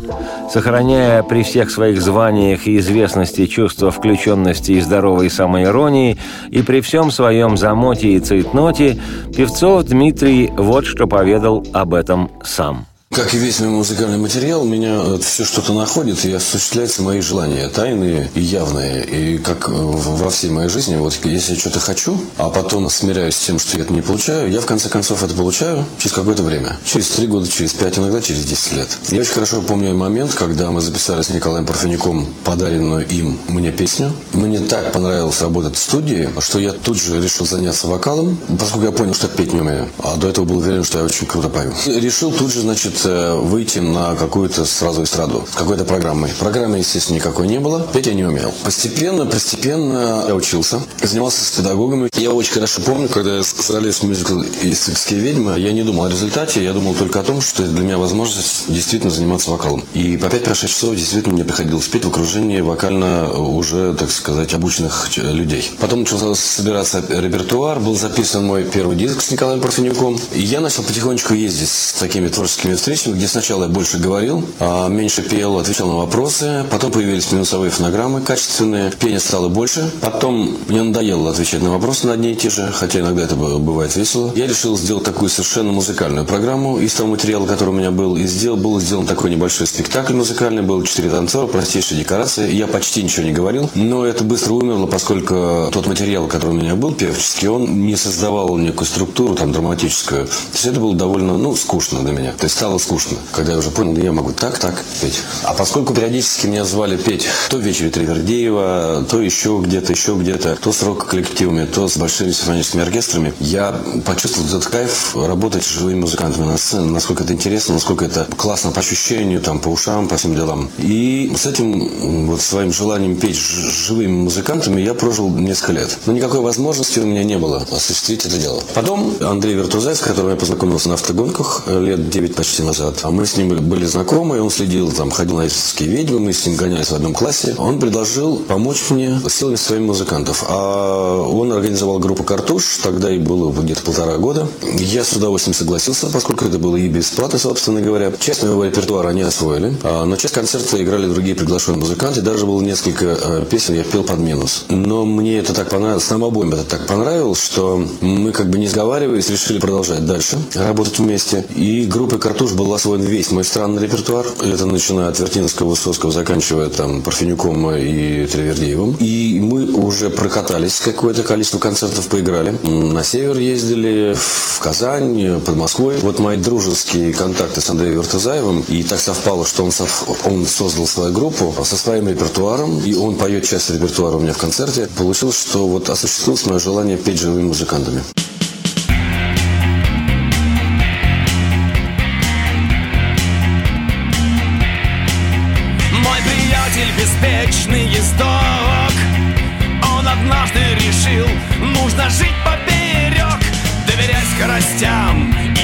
Сохраняя 0.50 1.22
при 1.22 1.42
всех 1.42 1.70
своих 1.70 2.02
званиях 2.02 2.66
и 2.66 2.76
известности 2.78 3.46
чувство 3.46 3.90
включенности 3.90 4.72
и 4.72 4.80
здоровой 4.80 5.30
самоиронии, 5.30 6.18
и 6.50 6.62
при 6.62 6.80
всем 6.80 7.10
своем 7.10 7.56
замоте 7.56 8.08
и 8.08 8.20
цейтноте, 8.20 8.98
Певцов 9.34 9.84
Дмитрий 9.84 10.52
вот 10.56 10.84
что 10.84 11.06
поведал 11.06 11.66
об 11.72 11.94
этом 11.94 12.30
сам– 12.44 12.86
Как 13.12 13.34
и 13.34 13.36
весь 13.36 13.60
мой 13.60 13.68
музыкальный 13.68 14.16
материал, 14.16 14.64
меня 14.64 15.18
все 15.18 15.44
что-то 15.44 15.74
находит 15.74 16.24
и 16.24 16.32
осуществляются 16.32 17.02
мои 17.02 17.20
желания, 17.20 17.68
тайные 17.68 18.30
и 18.34 18.40
явные. 18.40 19.04
И 19.04 19.36
как 19.36 19.68
во 19.68 20.30
всей 20.30 20.48
моей 20.48 20.70
жизни, 20.70 20.96
вот 20.96 21.18
если 21.24 21.52
я 21.52 21.60
что-то 21.60 21.78
хочу, 21.78 22.18
а 22.38 22.48
потом 22.48 22.88
смиряюсь 22.88 23.36
с 23.36 23.40
тем, 23.40 23.58
что 23.58 23.76
я 23.76 23.84
это 23.84 23.92
не 23.92 24.00
получаю, 24.00 24.50
я 24.50 24.62
в 24.62 24.66
конце 24.66 24.88
концов 24.88 25.22
это 25.22 25.34
получаю 25.34 25.84
через 25.98 26.14
какое-то 26.14 26.42
время. 26.42 26.78
Через 26.86 27.10
три 27.10 27.26
года, 27.26 27.46
через 27.46 27.74
пять, 27.74 27.98
иногда 27.98 28.22
через 28.22 28.44
десять 28.44 28.72
лет. 28.72 28.88
Я 29.10 29.20
очень 29.20 29.32
хорошо 29.32 29.60
помню 29.60 29.94
момент, 29.94 30.32
когда 30.32 30.70
мы 30.70 30.80
записали 30.80 31.20
с 31.20 31.28
Николаем 31.28 31.66
Парфенюком 31.66 32.26
подаренную 32.44 33.06
им 33.08 33.38
мне 33.46 33.72
песню. 33.72 34.14
Мне 34.32 34.58
так 34.58 34.90
понравилось 34.90 35.42
работать 35.42 35.76
в 35.76 35.82
студии, 35.82 36.30
что 36.38 36.58
я 36.58 36.72
тут 36.72 36.96
же 36.96 37.20
решил 37.20 37.44
заняться 37.44 37.88
вокалом, 37.88 38.38
поскольку 38.58 38.86
я 38.86 38.92
понял, 38.92 39.12
что 39.12 39.28
петь 39.28 39.52
не 39.52 39.60
умею. 39.60 39.90
А 39.98 40.16
до 40.16 40.28
этого 40.28 40.46
был 40.46 40.56
уверен, 40.56 40.82
что 40.82 40.98
я 40.98 41.04
очень 41.04 41.26
круто 41.26 41.50
пою. 41.50 41.74
Решил 41.84 42.32
тут 42.32 42.50
же, 42.50 42.62
значит, 42.62 43.01
Э, 43.04 43.34
выйти 43.34 43.80
на 43.80 44.14
какую-то 44.14 44.64
сразу 44.64 45.02
эстраду 45.02 45.44
с 45.50 45.56
какой-то 45.56 45.84
программой. 45.84 46.30
Программы, 46.38 46.78
естественно, 46.78 47.16
никакой 47.16 47.48
не 47.48 47.58
было. 47.58 47.86
Петь 47.92 48.06
я 48.06 48.14
не 48.14 48.24
умел. 48.24 48.54
Постепенно, 48.64 49.26
постепенно 49.26 50.24
я 50.28 50.34
учился, 50.34 50.80
занимался 51.02 51.44
с 51.44 51.50
педагогами. 51.50 52.08
Я 52.16 52.30
очень 52.30 52.52
хорошо 52.52 52.80
помню, 52.82 53.08
когда 53.08 53.42
в 53.42 54.02
мюзикл 54.04 54.42
«Иссыкские 54.62 55.20
ведьмы», 55.20 55.58
я 55.58 55.72
не 55.72 55.82
думал 55.82 56.04
о 56.04 56.10
результате, 56.10 56.62
я 56.62 56.72
думал 56.72 56.94
только 56.94 57.20
о 57.20 57.22
том, 57.22 57.40
что 57.40 57.64
для 57.64 57.82
меня 57.82 57.98
возможность 57.98 58.72
действительно 58.72 59.10
заниматься 59.10 59.50
вокалом. 59.50 59.84
И 59.94 60.16
по 60.16 60.26
5-6 60.26 60.66
часов 60.66 60.96
действительно 60.96 61.34
мне 61.34 61.44
приходилось 61.44 61.88
петь 61.88 62.04
в 62.04 62.08
окружении 62.08 62.60
вокально 62.60 63.32
уже, 63.32 63.94
так 63.94 64.10
сказать, 64.10 64.54
обученных 64.54 65.10
людей. 65.16 65.70
Потом 65.80 66.00
начал 66.00 66.34
собираться 66.34 67.04
репертуар, 67.08 67.80
был 67.80 67.96
записан 67.96 68.46
мой 68.46 68.64
первый 68.64 68.96
диск 68.96 69.22
с 69.22 69.30
Николаем 69.30 69.60
Парфенюком. 69.60 70.18
И 70.34 70.42
я 70.42 70.60
начал 70.60 70.82
потихонечку 70.82 71.34
ездить 71.34 71.68
с 71.68 71.94
такими 71.94 72.28
творческими 72.28 72.74
встречами, 72.74 72.91
встречах, 72.94 73.16
где 73.16 73.28
сначала 73.28 73.64
я 73.64 73.68
больше 73.68 73.98
говорил, 73.98 74.44
а 74.60 74.88
меньше 74.88 75.22
пел, 75.22 75.58
отвечал 75.58 75.88
на 75.88 75.96
вопросы. 75.96 76.64
Потом 76.70 76.90
появились 76.90 77.30
минусовые 77.32 77.70
фонограммы 77.70 78.20
качественные. 78.20 78.92
Пение 78.92 79.20
стало 79.20 79.48
больше. 79.48 79.90
Потом 80.00 80.56
мне 80.68 80.82
надоело 80.82 81.30
отвечать 81.30 81.62
на 81.62 81.70
вопросы 81.70 82.06
на 82.06 82.14
одни 82.14 82.32
и 82.32 82.36
те 82.36 82.50
же, 82.50 82.70
хотя 82.72 83.00
иногда 83.00 83.22
это 83.22 83.36
бывает 83.36 83.94
весело. 83.96 84.32
Я 84.34 84.46
решил 84.46 84.76
сделать 84.76 85.04
такую 85.04 85.30
совершенно 85.30 85.72
музыкальную 85.72 86.26
программу 86.26 86.78
из 86.78 86.94
того 86.94 87.10
материала, 87.10 87.46
который 87.46 87.70
у 87.70 87.72
меня 87.72 87.90
был. 87.90 88.16
И 88.16 88.26
сделал, 88.26 88.56
был 88.56 88.80
сделан 88.80 89.06
такой 89.06 89.30
небольшой 89.30 89.66
спектакль 89.66 90.14
музыкальный. 90.14 90.62
Было 90.62 90.86
четыре 90.86 91.10
танцора, 91.10 91.46
простейшие 91.46 92.00
декорации. 92.00 92.52
Я 92.52 92.66
почти 92.66 93.02
ничего 93.02 93.26
не 93.26 93.32
говорил. 93.32 93.70
Но 93.74 94.04
это 94.04 94.24
быстро 94.24 94.54
умерло, 94.54 94.86
поскольку 94.86 95.70
тот 95.72 95.86
материал, 95.86 96.26
который 96.26 96.50
у 96.50 96.60
меня 96.60 96.74
был, 96.74 96.92
певческий, 96.92 97.48
он 97.48 97.86
не 97.86 97.96
создавал 97.96 98.56
некую 98.56 98.86
структуру 98.86 99.34
там 99.34 99.52
драматическую. 99.52 100.26
То 100.26 100.32
есть 100.52 100.66
это 100.66 100.80
было 100.80 100.94
довольно, 100.94 101.38
ну, 101.38 101.54
скучно 101.56 102.00
для 102.00 102.12
меня. 102.12 102.32
То 102.32 102.44
есть 102.44 102.56
стало 102.56 102.78
скучно, 102.82 103.16
когда 103.32 103.52
я 103.52 103.58
уже 103.58 103.70
понял, 103.70 103.96
я 103.96 104.12
могу 104.12 104.32
так, 104.32 104.58
так 104.58 104.82
петь. 105.00 105.20
А 105.44 105.54
поскольку 105.54 105.94
периодически 105.94 106.46
меня 106.46 106.64
звали 106.64 106.96
петь 106.96 107.26
то 107.48 107.56
в 107.58 107.60
вечере 107.60 107.90
Тривердеева, 107.90 109.06
то 109.08 109.20
еще 109.20 109.60
где-то, 109.62 109.92
еще 109.92 110.14
где-то, 110.14 110.56
то 110.56 110.72
с 110.72 110.82
рок-коллективами, 110.82 111.66
то 111.66 111.88
с 111.88 111.96
большими 111.96 112.32
симфоническими 112.32 112.82
оркестрами, 112.82 113.34
я 113.40 113.74
почувствовал 114.04 114.48
этот 114.48 114.66
кайф 114.66 115.16
работать 115.16 115.64
с 115.64 115.68
живыми 115.68 116.00
музыкантами 116.00 116.46
на 116.46 116.58
сцене, 116.58 116.90
насколько 116.90 117.24
это 117.24 117.32
интересно, 117.32 117.74
насколько 117.74 118.04
это 118.04 118.26
классно 118.36 118.70
по 118.72 118.80
ощущению, 118.80 119.40
там, 119.40 119.60
по 119.60 119.68
ушам, 119.68 120.08
по 120.08 120.16
всем 120.16 120.34
делам. 120.34 120.70
И 120.78 121.32
с 121.36 121.46
этим 121.46 122.26
вот 122.26 122.40
своим 122.40 122.72
желанием 122.72 123.16
петь 123.16 123.36
с 123.36 123.86
живыми 123.86 124.12
музыкантами 124.12 124.80
я 124.80 124.94
прожил 124.94 125.30
несколько 125.30 125.72
лет. 125.72 125.98
Но 126.06 126.12
никакой 126.12 126.40
возможности 126.40 126.98
у 126.98 127.06
меня 127.06 127.24
не 127.24 127.38
было 127.38 127.66
осуществить 127.70 128.26
это 128.26 128.38
дело. 128.38 128.62
Потом 128.74 129.14
Андрей 129.20 129.54
Вертузай, 129.54 129.94
с 129.94 130.00
которым 130.00 130.30
я 130.30 130.36
познакомился 130.36 130.88
на 130.88 130.94
автогонках 130.94 131.64
лет 131.66 132.10
9 132.10 132.34
почти 132.34 132.62
назад, 132.62 132.71
назад. 132.72 133.00
А 133.02 133.10
мы 133.10 133.26
с 133.26 133.36
ним 133.36 133.48
были 133.68 133.84
знакомы, 133.84 134.40
он 134.40 134.50
следил, 134.50 134.90
там, 134.90 135.10
ходил 135.10 135.36
на 135.36 135.46
истинские 135.46 135.90
ведьмы, 135.90 136.18
мы 136.20 136.32
с 136.32 136.46
ним 136.46 136.56
гонялись 136.56 136.88
в 136.88 136.94
одном 136.94 137.12
классе. 137.12 137.54
Он 137.58 137.78
предложил 137.78 138.36
помочь 138.36 138.90
мне 138.90 139.20
с 139.26 139.34
силами 139.34 139.56
своих 139.56 139.82
музыкантов. 139.82 140.44
А 140.48 141.20
он 141.20 141.52
организовал 141.52 141.98
группу 141.98 142.24
«Картуш», 142.24 142.78
тогда 142.82 143.10
и 143.10 143.18
было 143.18 143.52
где-то 143.52 143.82
полтора 143.82 144.16
года. 144.16 144.48
Я 144.78 145.04
с 145.04 145.12
удовольствием 145.12 145.54
согласился, 145.54 146.08
поскольку 146.10 146.46
это 146.46 146.58
было 146.58 146.76
и 146.76 146.88
бесплатно, 146.88 147.38
собственно 147.38 147.82
говоря. 147.82 148.12
Часть 148.18 148.42
моего 148.42 148.64
репертуара 148.64 149.08
они 149.08 149.22
освоили, 149.22 149.74
а 149.82 150.04
на 150.06 150.16
часть 150.16 150.34
концерта 150.34 150.82
играли 150.82 151.06
другие 151.06 151.34
приглашенные 151.34 151.80
музыканты. 151.80 152.22
Даже 152.22 152.46
было 152.46 152.60
несколько 152.62 153.04
э, 153.04 153.44
песен, 153.50 153.74
я 153.74 153.84
пел 153.84 154.02
под 154.02 154.18
минус. 154.18 154.64
Но 154.70 155.04
мне 155.04 155.38
это 155.38 155.52
так 155.52 155.68
понравилось, 155.68 156.08
нам 156.08 156.24
обоим 156.24 156.54
это 156.54 156.64
так 156.64 156.86
понравилось, 156.86 157.42
что 157.42 157.84
мы 158.00 158.32
как 158.32 158.48
бы 158.48 158.58
не 158.58 158.68
сговариваясь, 158.68 159.28
решили 159.28 159.58
продолжать 159.58 160.06
дальше 160.06 160.38
работать 160.54 160.98
вместе. 160.98 161.44
И 161.54 161.84
группа 161.84 162.18
«Картуш» 162.18 162.52
был 162.62 162.74
освоен 162.74 163.02
весь 163.02 163.32
мой 163.32 163.44
странный 163.44 163.82
репертуар. 163.82 164.24
Это 164.40 164.66
начиная 164.66 165.08
от 165.08 165.18
Вертинского, 165.18 165.70
Высоцкого, 165.70 166.12
заканчивая 166.12 166.68
там 166.68 167.02
Парфенюком 167.02 167.70
и 167.72 168.26
Тревердеевым. 168.26 168.96
И 169.00 169.40
мы 169.40 169.72
уже 169.72 170.10
прокатались 170.10 170.80
какое-то 170.80 171.24
количество 171.24 171.58
концертов, 171.58 172.06
поиграли. 172.06 172.50
На 172.62 173.02
север 173.02 173.36
ездили, 173.38 174.14
в 174.14 174.60
Казань, 174.60 175.40
под 175.40 175.56
Москвой. 175.56 175.96
Вот 176.02 176.20
мои 176.20 176.36
дружеские 176.36 177.12
контакты 177.12 177.60
с 177.60 177.68
Андреем 177.68 177.96
Вертузаевым. 177.96 178.64
И 178.68 178.84
так 178.84 179.00
совпало, 179.00 179.44
что 179.44 179.64
он, 179.64 179.72
сов... 179.72 180.08
он 180.24 180.46
создал 180.46 180.86
свою 180.86 181.12
группу 181.12 181.52
со 181.64 181.76
своим 181.76 182.08
репертуаром. 182.08 182.78
И 182.78 182.94
он 182.94 183.16
поет 183.16 183.44
часть 183.44 183.70
репертуара 183.70 184.16
у 184.16 184.20
меня 184.20 184.34
в 184.34 184.38
концерте. 184.38 184.88
Получилось, 184.96 185.40
что 185.40 185.66
вот 185.66 185.90
осуществилось 185.90 186.46
мое 186.46 186.60
желание 186.60 186.96
петь 186.96 187.18
живыми 187.18 187.42
музыкантами. 187.42 188.02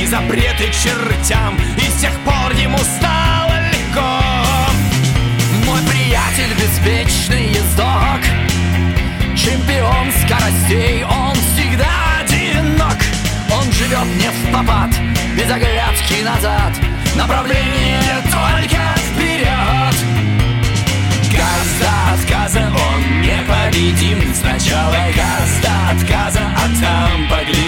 Запреты 0.09 0.73
чертям 0.73 1.59
И 1.77 1.91
с 1.91 2.01
тех 2.01 2.13
пор 2.21 2.53
ему 2.53 2.79
стало 2.79 3.55
легко. 3.71 4.21
Мой 5.67 5.81
приятель 5.83 6.55
беспечный 6.55 7.49
ездок 7.49 8.23
Чемпион 9.37 10.11
скоростей, 10.25 11.05
он 11.05 11.35
всегда 11.35 12.21
одинок. 12.21 12.97
Он 13.51 13.71
живет 13.73 14.07
не 14.17 14.31
в 14.31 14.53
попад, 14.53 14.91
без 15.37 15.51
оглядки 15.51 16.23
назад 16.23 16.73
Направление 17.15 18.23
только 18.25 18.81
вперед. 19.13 19.97
Газ 21.33 21.69
до 21.81 22.15
отказа, 22.15 22.61
он 22.61 23.21
непобедим 23.21 24.35
Сначала 24.35 24.97
газ 25.15 25.39
отказа, 25.91 26.41
а 26.41 26.69
там 26.81 27.29
поглядим. 27.29 27.68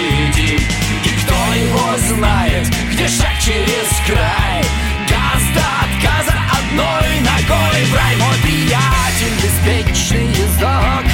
знает, 2.15 2.67
где 2.91 3.07
шаг 3.07 3.35
через 3.39 3.89
край. 4.05 4.63
Газ 5.09 5.43
до 5.55 5.65
отказа, 5.85 6.35
одной 6.57 7.19
ногой. 7.21 7.71
В 7.85 8.19
Мой 8.19 8.37
приятель, 8.43 9.35
беспечный 9.41 10.27
ездок 10.27 11.05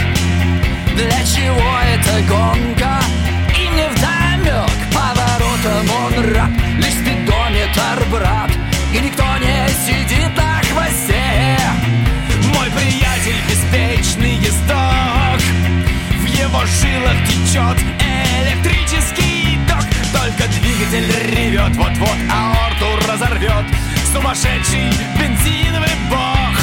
Для 0.96 1.24
чего 1.24 1.80
эта 1.94 2.22
гонка? 2.28 3.00
И 3.56 3.68
не 3.76 3.88
вдомек 3.90 4.70
поворотом 4.94 5.90
он 6.04 6.34
раб 6.34 6.50
Лишь 6.78 6.94
спидометр 6.94 8.06
брат 8.12 8.52
И 8.94 9.00
никто 9.00 9.24
не 9.38 9.68
сидит 9.86 10.36
на 10.36 10.62
хвосте. 10.70 11.58
Мой 12.54 12.70
приятель 12.72 13.42
беспечный 13.50 14.36
ездок 14.36 15.42
В 16.20 16.26
его 16.26 16.66
жилах 16.66 17.18
течет 17.28 17.78
двигатель 20.88 21.36
ревет, 21.36 21.76
вот-вот 21.76 22.18
аорту 22.32 23.08
разорвет. 23.08 23.66
Сумасшедший 24.14 24.92
бензиновый 25.20 25.90
бог. 26.10 26.58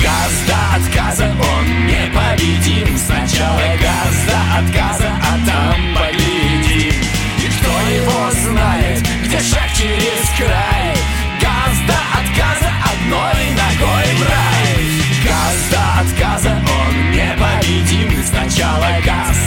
Газ 0.00 0.32
до 0.46 0.76
отказа, 0.76 1.24
он 1.24 1.86
непобедим 1.86 2.96
Сначала 2.98 3.60
газ 3.80 4.26
до 4.26 4.58
отказа, 4.58 5.10
а 5.22 5.46
там 5.46 5.94
поглядим 5.94 6.94
И 7.38 7.48
кто 7.48 7.70
его 7.90 8.30
знает, 8.30 9.02
где 9.24 9.38
шаг 9.38 9.70
через 9.76 10.28
край? 10.36 10.96
Газ 11.40 11.76
до 11.86 11.98
отказа, 12.18 12.70
одной 12.92 13.50
ногой 13.50 14.14
в 14.16 14.22
рай. 14.28 14.84
Газ 15.24 15.70
до 15.70 16.00
отказа, 16.00 16.50
он 16.50 17.10
непобедим 17.12 18.24
Сначала 18.24 18.88
газ 19.04 19.41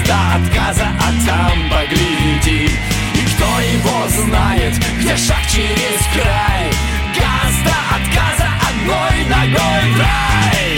Шаг 5.18 5.42
через 5.48 6.02
край. 6.14 6.70
Газ 7.16 7.56
до 7.64 7.76
отказа 7.96 8.50
одной 8.68 9.24
ногой 9.30 9.94
в 9.94 10.00
рай. 10.00 10.76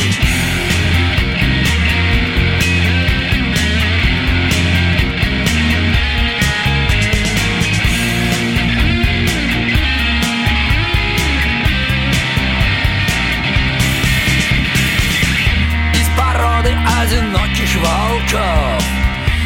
Из 15.94 16.08
породы 16.16 16.78
одиноких 17.02 17.76
волков 17.78 18.84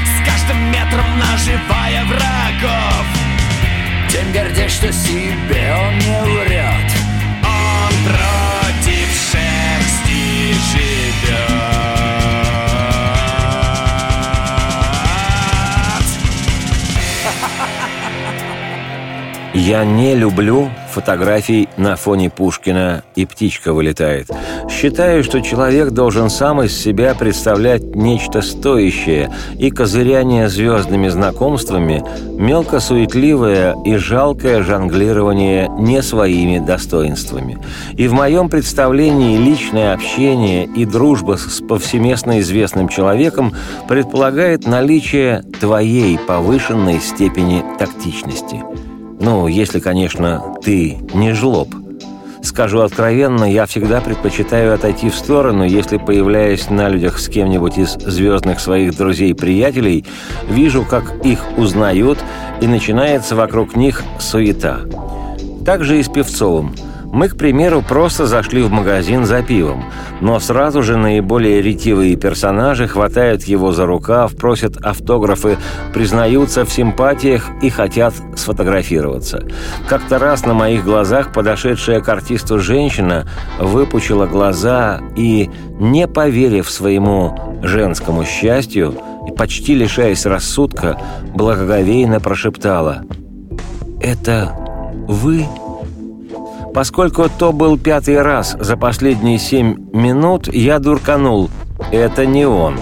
С 0.04 0.26
каждым 0.26 0.70
метром 0.70 1.18
наживая 1.18 2.04
врагов 2.04 3.21
гордясь, 4.32 4.72
что 4.72 4.92
себе 4.92 5.74
он 5.76 5.98
не 6.00 6.22
врет 6.22 6.92
Он 7.44 7.94
против 8.06 9.08
шерсти 9.32 10.54
живет 10.72 11.72
Я 19.54 19.84
не 19.84 20.16
люблю 20.16 20.70
фотографий 20.92 21.68
на 21.78 21.96
фоне 21.96 22.30
Пушкина 22.30 23.04
и 23.16 23.26
птичка 23.26 23.74
вылетает. 23.74 24.30
Считаю, 24.72 25.24
что 25.24 25.42
человек 25.42 25.90
должен 25.90 26.30
сам 26.30 26.64
из 26.64 26.76
себя 26.76 27.14
представлять 27.14 27.96
нечто 27.96 28.42
стоящее, 28.42 29.32
и 29.60 29.70
козыряние 29.70 30.50
звездными 30.50 31.10
знакомствами– 31.10 32.04
мелкосуетливое 32.38 33.76
и 33.86 33.98
жалкое 33.98 34.64
жонглирование 34.64 35.70
не 35.78 36.02
своими 36.02 36.58
достоинствами. 36.58 37.60
И 37.94 38.08
в 38.08 38.14
моем 38.14 38.50
представлении 38.50 39.38
личное 39.38 39.94
общение 39.94 40.66
и 40.66 40.86
дружба 40.86 41.38
с 41.38 41.62
повсеместно 41.62 42.40
известным 42.40 42.88
человеком 42.88 43.54
предполагает 43.88 44.66
наличие 44.66 45.44
твоей 45.60 46.18
повышенной 46.18 47.00
степени 47.02 47.64
тактичности– 47.78 48.64
ну, 49.24 49.46
если, 49.46 49.80
конечно, 49.80 50.56
ты 50.64 50.98
не 51.14 51.34
жлоб. 51.34 51.70
Скажу 52.44 52.82
откровенно, 52.82 53.44
я 53.44 53.66
всегда 53.66 54.02
предпочитаю 54.02 54.74
отойти 54.74 55.10
в 55.10 55.16
сторону, 55.16 55.64
если, 55.64 55.98
появляясь 55.98 56.70
на 56.70 56.90
людях 56.90 57.20
с 57.20 57.28
кем-нибудь 57.28 57.78
из 57.78 57.94
звездных 57.94 58.60
своих 58.60 58.96
друзей-приятелей, 58.98 60.06
вижу, 60.50 60.84
как 60.84 61.26
их 61.26 61.40
узнают, 61.58 62.20
и 62.62 62.68
начинается 62.68 63.36
вокруг 63.36 63.76
них 63.76 64.04
суета. 64.20 64.82
Так 65.66 65.84
же 65.84 66.00
и 66.00 66.04
с 66.04 66.10
Певцовым– 66.10 66.76
мы, 67.12 67.28
к 67.28 67.36
примеру, 67.36 67.82
просто 67.82 68.26
зашли 68.26 68.62
в 68.62 68.72
магазин 68.72 69.26
за 69.26 69.44
пивом, 69.44 69.84
но 70.22 70.40
сразу 70.40 70.82
же 70.82 70.98
наиболее 70.98 71.62
ретивые 71.62 72.16
персонажи 72.16 72.88
хватают 72.88 73.44
его 73.44 73.74
за 73.74 73.86
рукав, 73.86 74.36
просят 74.36 74.78
автографы, 74.78 75.58
признаются 75.94 76.64
в 76.64 76.72
симпатиях 76.72 77.50
и 77.62 77.70
хотят 77.70 78.14
сфотографироваться. 78.36 79.46
Как-то 79.90 80.20
раз 80.20 80.46
на 80.46 80.54
моих 80.54 80.86
глазах 80.86 81.34
подошедшая 81.34 82.00
к 82.00 82.08
артисту 82.08 82.60
женщина 82.60 83.28
выпучила 83.60 84.26
глаза 84.26 85.02
и, 85.16 85.50
не 85.80 86.08
поверив 86.08 86.70
своему 86.70 87.60
женскому 87.62 88.24
счастью 88.24 88.96
и 89.28 89.32
почти 89.32 89.76
лишаясь 89.76 90.26
рассудка, 90.26 90.98
благоговейно 91.34 92.20
прошептала 92.20 93.04
«Это 94.02 94.56
вы?» 95.08 95.46
Поскольку 96.74 97.28
то 97.30 97.52
был 97.52 97.78
пятый 97.78 98.22
раз 98.22 98.56
за 98.60 98.78
последние 98.78 99.40
семь 99.40 99.76
минут, 99.92 100.48
я 100.54 100.80
дурканул. 100.80 101.50
Это 101.92 102.26
не 102.26 102.46
он. 102.46 102.80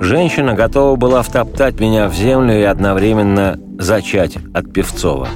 Женщина 0.00 0.54
готова 0.54 0.96
была 0.96 1.22
втоптать 1.22 1.78
меня 1.78 2.08
в 2.08 2.14
землю 2.14 2.58
и 2.58 2.62
одновременно 2.62 3.60
зачать 3.78 4.38
от 4.54 4.72
Певцова. 4.72 5.28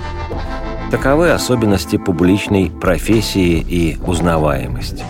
Таковы 0.91 1.31
особенности 1.31 1.97
публичной 1.97 2.71
профессии 2.71 3.65
и 3.69 3.99
узнаваемости. 4.07 5.05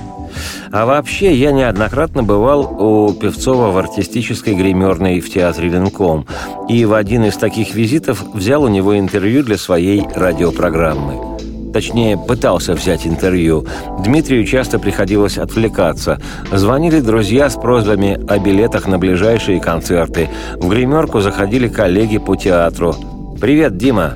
А 0.73 0.87
вообще, 0.87 1.33
я 1.37 1.53
неоднократно 1.53 2.25
бывал 2.25 2.63
у 2.63 3.13
Певцова 3.13 3.71
в 3.71 3.79
артистической 3.79 4.57
гримерной 4.57 5.21
в 5.21 5.33
театре 5.33 5.69
«Ленком» 5.69 6.27
и 6.69 6.85
в 6.85 6.95
один 6.95 7.25
из 7.25 7.37
таких 7.37 7.75
визитов 7.75 8.25
взял 8.35 8.65
у 8.65 8.69
него 8.69 8.99
интервью 8.99 9.45
для 9.45 9.57
своей 9.57 10.05
радиопрограммы. 10.17 11.34
Точнее, 11.75 12.17
пытался 12.17 12.75
взять 12.75 13.05
интервью. 13.05 13.67
Дмитрию 13.99 14.47
часто 14.47 14.79
приходилось 14.79 15.39
отвлекаться. 15.39 16.21
Звонили 16.53 17.01
друзья 17.01 17.51
с 17.51 17.55
просьбами 17.55 18.25
о 18.29 18.39
билетах 18.39 18.87
на 18.87 18.97
ближайшие 18.97 19.61
концерты. 19.61 20.29
В 20.55 20.69
гримерку 20.69 21.21
заходили 21.21 21.67
коллеги 21.67 22.19
по 22.19 22.37
театру. 22.37 22.95
«Привет, 23.41 23.77
Дима!» 23.77 24.13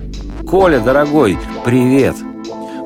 «Коля, 0.49 0.79
дорогой, 0.79 1.37
привет!» 1.64 2.14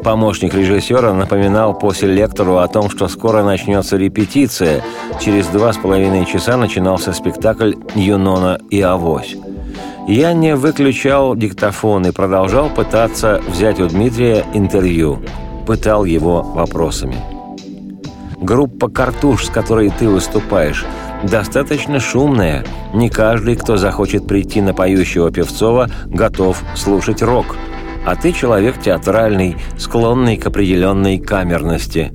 Помощник 0.03 0.55
режиссера 0.55 1.13
напоминал 1.13 1.79
по 1.79 1.93
селектору 1.93 2.57
о 2.57 2.67
том, 2.67 2.89
что 2.89 3.09
скоро 3.09 3.45
начнется 3.45 3.99
репетиция. 3.99 4.83
Через 5.21 5.49
два 5.49 5.75
с 5.75 5.77
половиной 5.77 6.25
часа 6.25 6.57
начинался 6.57 7.13
спектакль 7.13 7.75
«Юнона 7.95 8.59
и 8.71 8.81
Авось». 8.81 9.37
Я 10.09 10.33
не 10.33 10.57
выключал 10.57 11.37
диктофон 11.37 12.07
и 12.07 12.11
продолжал 12.11 12.69
пытаться 12.69 13.41
взять 13.49 13.81
у 13.81 13.87
Дмитрия 13.87 14.45
интервью. 14.53 15.23
Пытал 15.67 16.05
его 16.05 16.43
вопросами. 16.43 17.17
Группа 18.41 18.89
«Картуш», 18.89 19.47
с 19.47 19.49
которой 19.49 19.91
ты 19.91 20.09
выступаешь, 20.09 20.85
достаточно 21.23 22.01
шумная. 22.01 22.65
Не 22.93 23.09
каждый, 23.09 23.55
кто 23.55 23.77
захочет 23.77 24.27
прийти 24.27 24.61
на 24.61 24.75
поющего 24.75 25.31
Певцова, 25.31 25.89
готов 26.07 26.61
слушать 26.75 27.23
рок. 27.23 27.57
А 28.05 28.17
ты 28.17 28.33
человек 28.33 28.81
театральный, 28.83 29.57
склонный 29.79 30.37
к 30.37 30.47
определенной 30.49 31.21
камерности. 31.21 32.11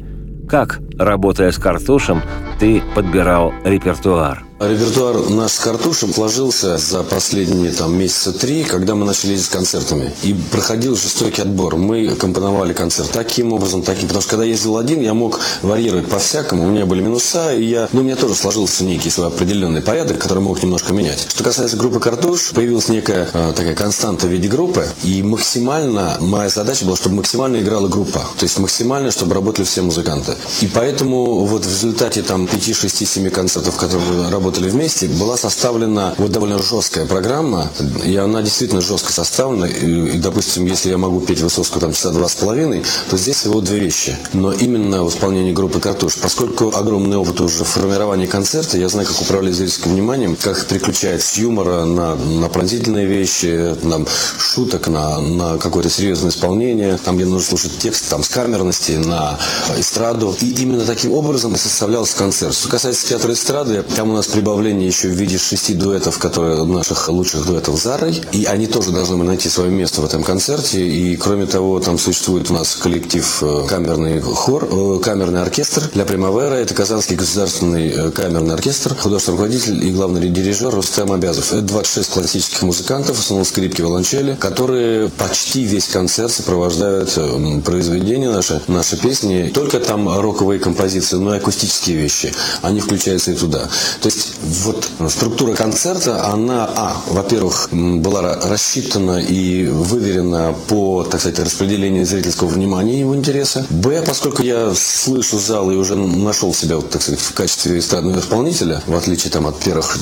Как, 0.50 0.82
работая 0.98 1.52
с 1.52 1.58
«Картушем», 1.58 2.22
ты 2.60 2.82
подбирал 2.96 3.54
репертуар? 3.64 4.48
Репертуар 4.60 5.30
наш 5.30 5.52
с 5.52 5.60
Картушем 5.60 6.12
сложился 6.12 6.78
за 6.80 7.04
последние 7.04 7.72
там, 7.72 7.96
месяца 7.96 8.34
три, 8.34 8.64
когда 8.64 8.96
мы 8.96 9.06
начали 9.06 9.34
ездить 9.34 9.46
с 9.46 9.54
концертами. 9.54 10.12
И 10.24 10.36
проходил 10.52 10.96
жестокий 10.96 11.44
отбор. 11.44 11.76
Мы 11.76 12.08
компоновали 12.16 12.74
концерт 12.74 13.12
таким 13.14 13.54
образом, 13.54 13.84
таким. 13.84 14.08
Потому 14.08 14.22
что 14.22 14.32
когда 14.32 14.46
ездил 14.46 14.78
один, 14.78 15.02
я 15.02 15.14
мог 15.14 15.40
варьировать 15.62 16.08
по-всякому. 16.08 16.64
У 16.64 16.70
меня 16.72 16.88
были 16.88 17.04
минуса, 17.04 17.54
и 17.54 17.66
я, 17.66 17.88
ну, 17.92 18.02
у 18.02 18.04
меня 18.04 18.16
тоже 18.16 18.34
сложился 18.34 18.84
некий 18.84 19.12
свой 19.12 19.28
определенный 19.28 19.84
порядок, 19.84 20.18
который 20.18 20.40
мог 20.40 20.64
немножко 20.64 20.92
менять. 20.92 21.28
Что 21.30 21.44
касается 21.44 21.78
группы 21.78 22.00
Картуш, 22.00 22.50
появилась 22.50 22.90
некая 22.90 23.30
э, 23.32 23.54
такая 23.56 23.76
константа 23.76 24.26
в 24.26 24.32
виде 24.32 24.48
группы. 24.48 24.88
И 25.04 25.22
максимально, 25.22 26.18
моя 26.20 26.50
задача 26.50 26.84
была, 26.84 26.96
чтобы 26.96 27.18
максимально 27.18 27.58
играла 27.58 27.90
группа. 27.90 28.22
То 28.40 28.44
есть 28.44 28.58
максимально, 28.58 29.12
чтобы 29.12 29.36
работали 29.36 29.68
все 29.68 29.84
музыканты. 29.84 30.34
И 30.62 30.68
поэтому 30.68 30.87
вот 30.92 31.66
в 31.66 31.70
результате 31.70 32.22
там 32.22 32.48
5, 32.48 32.76
6, 32.76 33.08
7 33.08 33.30
концертов, 33.30 33.76
которые 33.78 34.12
мы 34.12 34.32
работали, 34.32 34.70
вместе, 34.70 35.08
была 35.08 35.38
составлена 35.38 36.14
вот 36.18 36.32
довольно 36.32 36.62
жесткая 36.62 37.06
программа, 37.06 37.70
и 38.06 38.16
она 38.16 38.42
действительно 38.42 38.82
жестко 38.82 39.12
составлена. 39.12 39.68
И, 39.68 40.16
и 40.16 40.18
допустим, 40.18 40.66
если 40.66 40.90
я 40.90 40.98
могу 40.98 41.20
петь 41.22 41.42
Высоцкую 41.42 41.82
там 41.82 41.94
часа 41.94 42.12
два 42.12 42.28
с 42.28 42.36
половиной, 42.36 42.84
то 43.10 43.18
здесь 43.18 43.38
всего 43.38 43.62
две 43.62 43.80
вещи. 43.80 44.18
Но 44.34 44.52
именно 44.52 45.04
в 45.04 45.10
исполнении 45.10 45.54
группы 45.54 45.80
«Картуш», 45.80 46.18
поскольку 46.18 46.76
огромный 46.76 47.18
опыт 47.18 47.40
уже 47.42 47.64
в 47.64 47.68
формировании 47.68 48.26
концерта, 48.26 48.78
я 48.78 48.90
знаю, 48.90 49.08
как 49.08 49.22
управлять 49.22 49.56
зрительским 49.56 49.92
вниманием, 49.94 50.36
как 50.36 50.66
переключать 50.66 51.22
с 51.22 51.38
юмора 51.38 51.86
на, 51.86 52.16
на 52.16 52.50
пронзительные 52.50 53.06
вещи, 53.06 53.76
на 53.84 54.06
шуток, 54.38 54.88
на, 54.88 55.20
на 55.20 55.58
какое-то 55.58 55.90
серьезное 55.90 56.32
исполнение, 56.32 56.98
там, 56.98 57.16
где 57.16 57.26
нужно 57.26 57.48
слушать 57.48 57.78
текст, 57.78 58.10
там, 58.10 58.24
с 58.24 58.30
камерности, 58.30 58.94
на 58.94 59.40
эстраду. 59.78 60.36
И 60.42 60.52
именно 60.62 60.77
таким 60.86 61.14
образом 61.14 61.56
составлялся 61.56 62.18
концерт. 62.18 62.54
Что 62.54 62.70
касается 62.70 63.08
театра 63.08 63.34
эстрады, 63.34 63.84
там 63.96 64.12
у 64.12 64.14
нас 64.14 64.28
прибавление 64.28 64.88
еще 64.88 65.08
в 65.08 65.12
виде 65.12 65.38
шести 65.38 65.74
дуэтов, 65.74 66.18
которые 66.18 66.64
наших 66.66 67.10
лучших 67.10 67.46
дуэтов 67.46 67.82
Зарой. 67.82 68.22
И 68.32 68.46
они 68.46 68.68
тоже 68.68 68.92
должны 68.92 69.24
найти 69.24 69.50
свое 69.50 69.70
место 69.72 70.02
в 70.02 70.06
этом 70.06 70.24
концерте. 70.24 70.86
И 70.88 71.16
кроме 71.16 71.46
того, 71.46 71.80
там 71.80 71.98
существует 71.98 72.50
у 72.50 72.54
нас 72.54 72.76
коллектив 72.76 73.44
э, 73.44 73.66
камерный 73.68 74.20
хор, 74.22 74.68
э, 74.70 75.00
камерный 75.04 75.42
оркестр 75.42 75.90
для 75.94 76.06
Примавера. 76.06 76.56
Это 76.56 76.74
Казанский 76.74 77.16
государственный 77.16 77.90
э, 77.90 78.12
камерный 78.12 78.56
оркестр, 78.56 78.96
художественный 78.96 79.38
руководитель 79.38 79.86
и 79.86 79.92
главный 79.92 80.30
дирижер 80.30 80.74
Рустем 80.74 81.12
Абязов. 81.12 81.54
Это 81.54 81.62
26 81.62 82.10
классических 82.12 82.62
музыкантов, 82.64 83.18
в 83.18 83.20
основном 83.20 83.46
скрипки, 83.46 83.82
виолончели, 83.82 84.36
которые 84.36 85.10
почти 85.10 85.64
весь 85.64 85.88
концерт 85.88 86.32
сопровождают 86.32 87.18
произведения 87.64 88.30
наши, 88.30 88.62
наши 88.68 88.98
песни. 88.98 89.52
Только 89.54 89.80
там 89.80 90.08
роковые 90.20 90.60
композиции, 90.68 91.16
но 91.16 91.34
и 91.34 91.38
акустические 91.38 91.98
вещи. 91.98 92.34
Они 92.62 92.80
включаются 92.82 93.32
и 93.32 93.36
туда. 93.36 93.70
То 94.02 94.10
есть 94.10 94.36
вот 94.64 94.90
структура 95.10 95.54
концерта, 95.56 96.26
она, 96.28 96.70
а, 96.76 96.98
во-первых, 97.08 97.70
была 97.72 98.36
рассчитана 98.44 99.20
и 99.20 99.66
выверена 99.68 100.54
по, 100.68 101.04
так 101.04 101.22
сказать, 101.22 101.40
распределению 101.40 102.06
зрительского 102.06 102.50
внимания 102.50 102.98
и 102.98 103.00
его 103.00 103.16
интереса. 103.16 103.66
Б, 103.70 104.04
поскольку 104.06 104.44
я 104.44 104.74
слышу 104.76 105.40
зал 105.40 105.72
и 105.72 105.76
уже 105.76 105.96
нашел 105.96 106.54
себя, 106.54 106.76
вот, 106.76 106.90
так 106.90 107.02
сказать, 107.02 107.22
в 107.22 107.34
качестве 107.34 107.80
эстрадного 107.80 108.20
исполнителя, 108.20 108.84
в 108.86 108.96
отличие 108.96 109.32
там 109.32 109.48
от 109.48 109.58
первых 109.60 109.98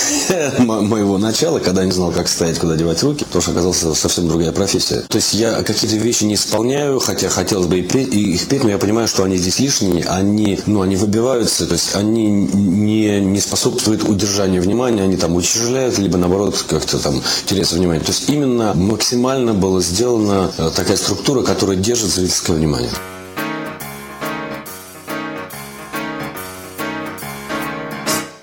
моего 0.58 1.18
начала, 1.18 1.60
когда 1.60 1.82
я 1.82 1.86
не 1.86 1.92
знал, 1.92 2.10
как 2.10 2.28
стоять, 2.28 2.58
куда 2.58 2.76
девать 2.76 3.02
руки, 3.02 3.24
потому 3.24 3.42
что 3.42 3.52
оказалась 3.52 3.98
совсем 3.98 4.28
другая 4.28 4.52
профессия. 4.52 5.02
То 5.08 5.16
есть 5.16 5.34
я 5.34 5.62
какие-то 5.62 5.96
вещи 5.96 6.24
не 6.24 6.34
исполняю, 6.34 6.98
хотя 6.98 7.28
хотелось 7.28 7.66
бы 7.66 7.78
и, 7.78 7.82
петь, 7.82 8.12
их 8.12 8.46
петь, 8.48 8.64
но 8.64 8.70
я 8.70 8.78
понимаю, 8.78 9.06
что 9.06 9.22
они 9.22 9.36
здесь 9.36 9.60
лишние, 9.60 9.99
они, 10.08 10.58
ну, 10.66 10.82
они 10.82 10.96
выбиваются, 10.96 11.66
то 11.66 11.74
есть 11.74 11.94
они 11.94 12.30
не, 12.30 13.20
не 13.20 13.40
способны 13.40 13.60
способствует 13.60 14.08
удержанию 14.08 14.62
внимания, 14.62 15.02
они 15.02 15.16
там 15.16 15.36
утяжеляют, 15.36 15.98
либо 15.98 16.16
наоборот 16.16 16.64
как-то 16.68 16.98
там 16.98 17.22
теряется 17.44 17.76
внимание. 17.76 18.02
То 18.02 18.10
есть 18.10 18.28
именно 18.28 18.72
максимально 18.74 19.54
была 19.54 19.80
сделана 19.80 20.50
э, 20.58 20.70
такая 20.74 20.96
структура, 20.96 21.42
которая 21.42 21.76
держит 21.76 22.08
зрительское 22.08 22.56
внимание. 22.56 22.90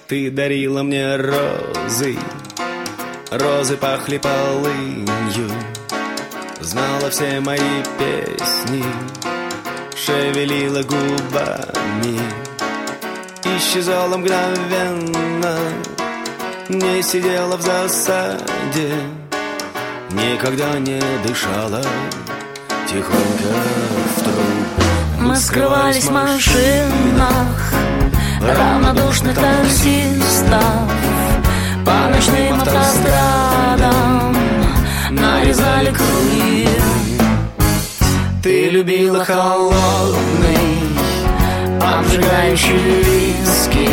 Ты 0.08 0.32
дарила 0.32 0.84
мне 0.84 1.16
розы, 1.18 2.18
розы 3.32 3.76
пахли 3.76 4.18
полынью, 4.20 5.52
Знала 6.62 7.10
все 7.10 7.40
мои 7.40 7.60
песни, 8.00 8.84
шевелила 10.08 10.84
губами, 10.84 12.18
Исчезала 13.44 14.16
мгновенно, 14.16 15.58
не 16.70 17.04
сидела 17.04 17.58
в 17.58 17.62
засаде, 17.62 18.94
Никогда 20.12 20.80
не 20.80 21.02
дышала 21.26 21.82
тихонько 22.88 23.52
в 24.16 24.24
труп. 24.24 25.20
Мы 25.20 25.36
скрывались 25.36 26.06
в 26.06 26.12
машинах 26.12 27.74
равнодушных 28.40 29.36
таксистов. 29.36 30.90
По 31.86 32.08
ночным 32.10 32.62
автострадам 32.62 34.38
нарезали 35.12 35.92
круги 35.92 36.97
Ты 38.48 38.70
любила 38.70 39.26
холодный, 39.26 39.76
обжигающий 41.82 42.78
виски 43.04 43.90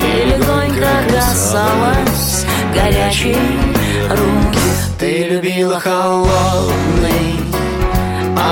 И 0.00 0.24
легонько 0.28 0.86
касалась 1.10 2.46
горячей 2.72 3.36
руки? 4.08 4.60
Ты 5.00 5.30
любила 5.30 5.80
холодный, 5.80 7.40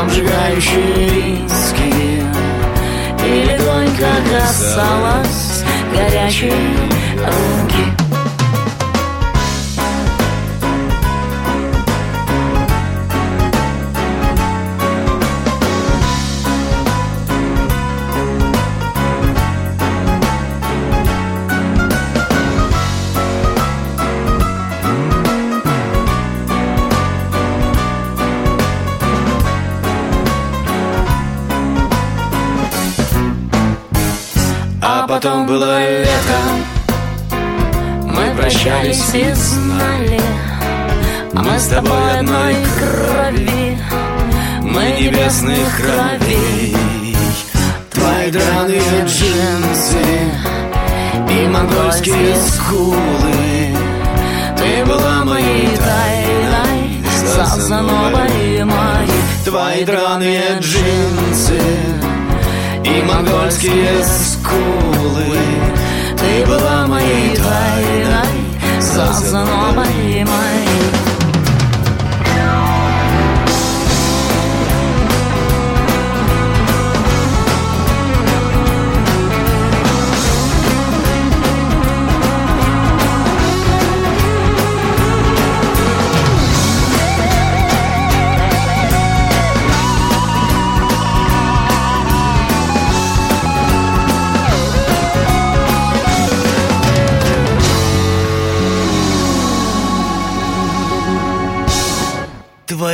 обжигающий 0.00 1.44
виски 1.44 2.24
И 3.24 3.44
легонько 3.44 4.08
касалась 4.32 5.62
горячей 5.94 6.50
руки 7.18 8.11
потом 35.22 35.46
было 35.46 35.78
лето, 35.80 36.40
Мы 38.06 38.34
прощались 38.36 39.14
и 39.14 39.32
знали 39.32 40.20
Мы 41.32 41.58
с 41.58 41.66
тобой 41.68 42.18
одной 42.18 42.56
крови 42.76 43.78
мы 44.62 44.84
небесных 44.98 45.76
кровей. 45.76 46.74
Твои 47.90 48.30
драные 48.30 49.04
джинсы 49.04 50.02
и 51.28 51.48
монгольские 51.48 52.36
скулы. 52.36 53.76
Ты 54.56 54.84
была 54.86 55.24
моей 55.24 55.76
тайной, 55.76 57.02
Зазановой 57.36 58.64
моей. 58.64 59.44
Твои 59.44 59.84
драные 59.84 60.58
джинсы 60.60 62.11
и 62.98 63.02
монгольские 63.02 64.04
скулы 64.04 65.38
Ты 66.18 66.46
была 66.46 66.86
моей 66.86 67.36
тайной 67.36 68.80
Зазановой 68.80 70.24
моей 70.24 70.91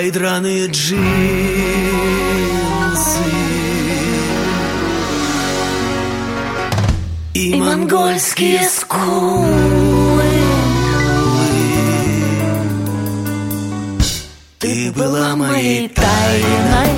Твои 0.08 0.10
драные 0.10 0.66
джинсы. 0.68 0.98
И 7.34 7.50
И 7.50 7.54
монгольские 7.54 8.66
скулы. 8.68 10.22
Ты 14.58 14.92
была 14.96 15.36
моей 15.36 15.88
Тайной 15.88 16.90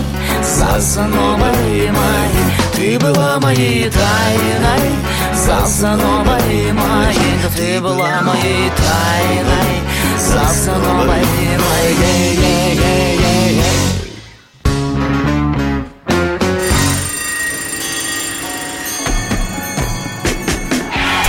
Зазановой 0.45 1.91
моей 1.91 2.50
Ты 2.81 2.99
была 2.99 3.39
моей 3.39 3.91
Тайной 3.91 4.91
Зазановой 5.35 6.73
моей 6.73 7.39
Ты 7.55 7.79
была 7.79 8.23
моей 8.23 8.71
тайной 8.71 10.19
Зазановой 10.19 11.07
моей 11.07 11.59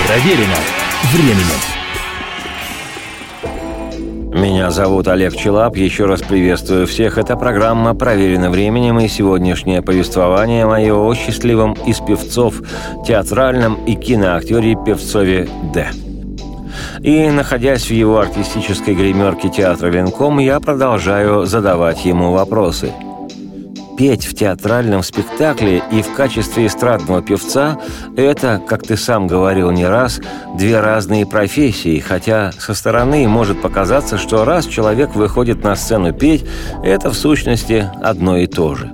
Проверено 0.08 0.58
временем. 1.12 1.71
Меня 4.42 4.72
зовут 4.72 5.08
Олег 5.08 5.36
Челап. 5.36 5.78
Еще 5.78 6.06
раз 6.06 6.24
приветствую 6.24 6.88
всех. 6.88 7.20
Это 7.20 7.38
программа 7.38 7.94
«Проверено 7.94 8.50
временем» 8.50 9.00
и 9.00 9.08
сегодняшнее 9.08 9.84
повествование 9.84 10.66
мое 10.66 10.96
о 10.96 11.14
счастливом 11.14 11.74
из 11.86 12.00
певцов, 12.00 12.56
театральном 13.06 13.86
и 13.86 13.94
киноактере 13.94 14.76
Певцове 14.84 15.48
Д. 15.76 15.92
И, 17.02 17.30
находясь 17.30 17.86
в 17.86 17.92
его 17.92 18.18
артистической 18.18 18.96
гримерке 18.96 19.50
театра 19.50 19.92
«Ленком», 19.92 20.40
я 20.40 20.60
продолжаю 20.60 21.46
задавать 21.46 22.04
ему 22.04 22.32
вопросы– 22.32 22.92
петь 24.02 24.26
в 24.26 24.34
театральном 24.34 25.04
спектакле 25.04 25.84
и 25.92 26.02
в 26.02 26.16
качестве 26.16 26.66
эстрадного 26.66 27.22
певца– 27.22 27.80
это, 28.18 28.60
как 28.68 28.82
ты 28.82 28.98
сам 28.98 29.28
говорил 29.28 29.70
не 29.70 29.86
раз, 29.86 30.20
две 30.58 30.80
разные 30.80 31.28
профессии, 31.28 32.00
хотя 32.00 32.52
со 32.54 32.74
стороны 32.74 33.28
может 33.28 33.62
показаться, 33.62 34.18
что 34.18 34.44
раз 34.44 34.66
человек 34.66 35.14
выходит 35.14 35.64
на 35.64 35.76
сцену 35.76 36.14
петь, 36.14 36.44
это 36.84 37.12
в 37.12 37.14
сущности 37.14 37.92
одно 38.02 38.38
и 38.38 38.48
то 38.48 38.74
же. 38.74 38.92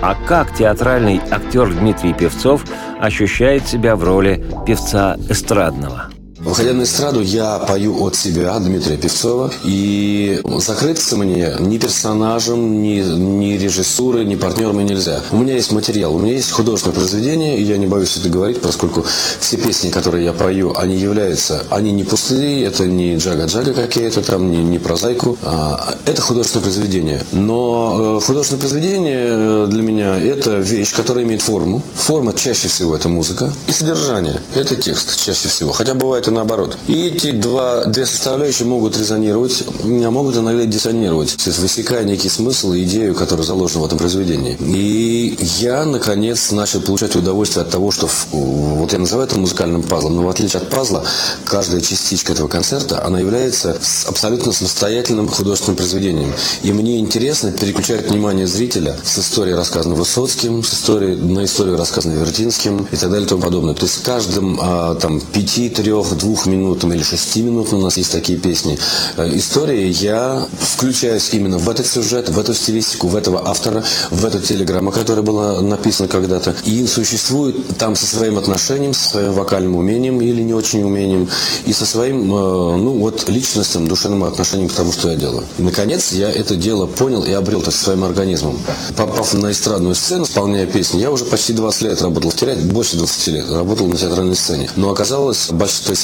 А 0.00 0.14
как 0.14 0.54
театральный 0.54 1.20
актер 1.28 1.74
Дмитрий 1.74 2.14
Певцов 2.14 2.62
ощущает 3.00 3.66
себя 3.66 3.96
в 3.96 4.04
роли 4.04 4.46
певца 4.64 5.16
эстрадного– 5.28 6.10
Выходя 6.46 6.72
на 6.74 6.84
эстраду, 6.84 7.22
я 7.22 7.58
пою 7.58 8.04
от 8.04 8.14
себя, 8.14 8.56
Дмитрия 8.60 8.96
Певцова, 8.96 9.50
и 9.64 10.40
закрыться 10.58 11.16
мне 11.16 11.56
ни 11.58 11.76
персонажем, 11.76 12.80
ни, 12.80 13.00
ни 13.00 13.58
режиссурой, 13.58 14.24
ни 14.24 14.36
партнерами 14.36 14.84
нельзя. 14.84 15.22
У 15.32 15.38
меня 15.38 15.54
есть 15.54 15.72
материал, 15.72 16.14
у 16.14 16.20
меня 16.20 16.34
есть 16.34 16.52
художественное 16.52 16.94
произведение, 16.94 17.58
и 17.58 17.64
я 17.64 17.78
не 17.78 17.88
боюсь 17.88 18.16
это 18.16 18.28
говорить, 18.28 18.60
поскольку 18.60 19.04
все 19.40 19.56
песни, 19.56 19.90
которые 19.90 20.24
я 20.24 20.32
пою, 20.32 20.72
они 20.76 20.96
являются, 20.96 21.64
они 21.68 21.90
не 21.90 22.04
пустые, 22.04 22.64
это 22.64 22.86
не 22.86 23.16
джага-джага 23.16 23.74
какие-то 23.74 24.22
там, 24.22 24.48
не, 24.48 24.58
не 24.58 24.78
прозайку, 24.78 25.36
а, 25.42 25.96
это 26.04 26.22
художественное 26.22 26.62
произведение. 26.62 27.24
Но 27.32 28.18
э, 28.18 28.24
художественное 28.24 28.60
произведение 28.60 29.66
для 29.66 29.82
меня 29.82 30.16
это 30.16 30.58
вещь, 30.58 30.94
которая 30.94 31.24
имеет 31.24 31.42
форму. 31.42 31.82
Форма 31.96 32.32
чаще 32.34 32.68
всего 32.68 32.94
это 32.94 33.08
музыка, 33.08 33.52
и 33.66 33.72
содержание 33.72 34.40
это 34.54 34.76
текст 34.76 35.18
чаще 35.24 35.48
всего. 35.48 35.72
Хотя 35.72 35.94
бывает 35.94 36.28
иногда 36.28 36.35
наоборот. 36.36 36.78
И 36.86 37.08
эти 37.08 37.32
два, 37.32 37.84
две 37.86 38.06
составляющие 38.06 38.66
могут 38.68 38.96
резонировать, 38.96 39.64
а 39.82 40.10
могут 40.10 40.36
иногда 40.36 40.64
диссонировать, 40.64 41.36
то 41.36 41.50
есть 41.50 41.58
высекая 41.58 42.04
некий 42.04 42.28
смысл 42.28 42.72
и 42.72 42.84
идею, 42.84 43.14
которая 43.14 43.44
заложена 43.44 43.82
в 43.82 43.86
этом 43.86 43.98
произведении. 43.98 44.56
И 44.60 45.36
я, 45.58 45.84
наконец, 45.84 46.50
начал 46.52 46.80
получать 46.80 47.16
удовольствие 47.16 47.62
от 47.62 47.70
того, 47.70 47.90
что, 47.90 48.08
вот 48.32 48.92
я 48.92 48.98
называю 48.98 49.26
это 49.26 49.38
музыкальным 49.38 49.82
пазлом, 49.82 50.16
но 50.16 50.22
в 50.22 50.28
отличие 50.28 50.62
от 50.62 50.70
пазла, 50.70 51.04
каждая 51.44 51.80
частичка 51.80 52.32
этого 52.32 52.48
концерта, 52.48 53.04
она 53.04 53.18
является 53.18 53.78
абсолютно 54.06 54.52
самостоятельным 54.52 55.28
художественным 55.28 55.76
произведением. 55.76 56.32
И 56.62 56.72
мне 56.72 56.98
интересно 56.98 57.50
переключать 57.52 58.08
внимание 58.10 58.46
зрителя 58.46 58.96
с 59.04 59.18
истории, 59.18 59.52
рассказанной 59.52 59.96
Высоцким, 59.96 60.62
с 60.62 60.74
истории, 60.74 61.14
на 61.14 61.44
историю, 61.44 61.76
рассказанной 61.76 62.16
Вертинским 62.16 62.86
и 62.90 62.96
так 62.96 63.10
далее 63.10 63.26
и 63.26 63.28
тому 63.28 63.42
подобное. 63.42 63.74
То 63.74 63.86
есть 63.86 64.02
каждым 64.02 64.58
а, 64.60 64.94
там 64.96 65.20
пяти, 65.20 65.68
трех, 65.70 66.16
двух 66.26 66.46
минутам 66.46 66.92
или 66.92 67.04
шести 67.04 67.40
минутам 67.40 67.78
у 67.78 67.82
нас 67.82 67.96
есть 67.96 68.10
такие 68.10 68.36
песни. 68.36 68.76
Э, 69.16 69.30
истории 69.32 69.86
я 70.02 70.44
включаюсь 70.58 71.30
именно 71.32 71.58
в 71.58 71.68
этот 71.70 71.86
сюжет, 71.86 72.28
в 72.28 72.38
эту 72.38 72.52
стилистику, 72.52 73.06
в 73.06 73.14
этого 73.14 73.48
автора, 73.48 73.84
в 74.10 74.24
эту 74.24 74.40
телеграмму, 74.40 74.90
которая 74.90 75.22
была 75.22 75.60
написана 75.60 76.08
когда-то. 76.08 76.56
И 76.64 76.84
существует 76.88 77.56
там 77.78 77.94
со 77.94 78.06
своим 78.06 78.38
отношением, 78.38 78.92
со 78.92 79.08
своим 79.08 79.32
вокальным 79.34 79.76
умением 79.76 80.20
или 80.20 80.42
не 80.42 80.52
очень 80.52 80.82
умением, 80.82 81.28
и 81.64 81.72
со 81.72 81.86
своим, 81.86 82.22
э, 82.22 82.76
ну 82.76 82.98
вот, 82.98 83.28
личностным, 83.28 83.86
душевным 83.86 84.24
отношением 84.24 84.68
к 84.68 84.72
тому, 84.72 84.90
что 84.90 85.10
я 85.10 85.16
делаю. 85.16 85.44
И, 85.58 85.62
наконец, 85.62 86.10
я 86.10 86.28
это 86.28 86.56
дело 86.56 86.86
понял 86.86 87.22
и 87.22 87.30
обрел 87.30 87.60
так 87.60 87.74
своим 87.74 88.02
организмом. 88.02 88.58
Попав 88.96 89.32
на 89.34 89.52
эстрадную 89.52 89.94
сцену, 89.94 90.24
исполняя 90.24 90.66
песни, 90.66 90.98
я 90.98 91.12
уже 91.12 91.24
почти 91.24 91.52
20 91.52 91.82
лет 91.82 92.02
работал 92.02 92.30
в 92.30 92.34
театре, 92.34 92.56
больше 92.62 92.96
20 92.96 93.26
лет 93.28 93.44
работал 93.48 93.86
на 93.86 93.96
театральной 93.96 94.34
сцене. 94.34 94.68
Но 94.74 94.90
оказалось, 94.90 95.50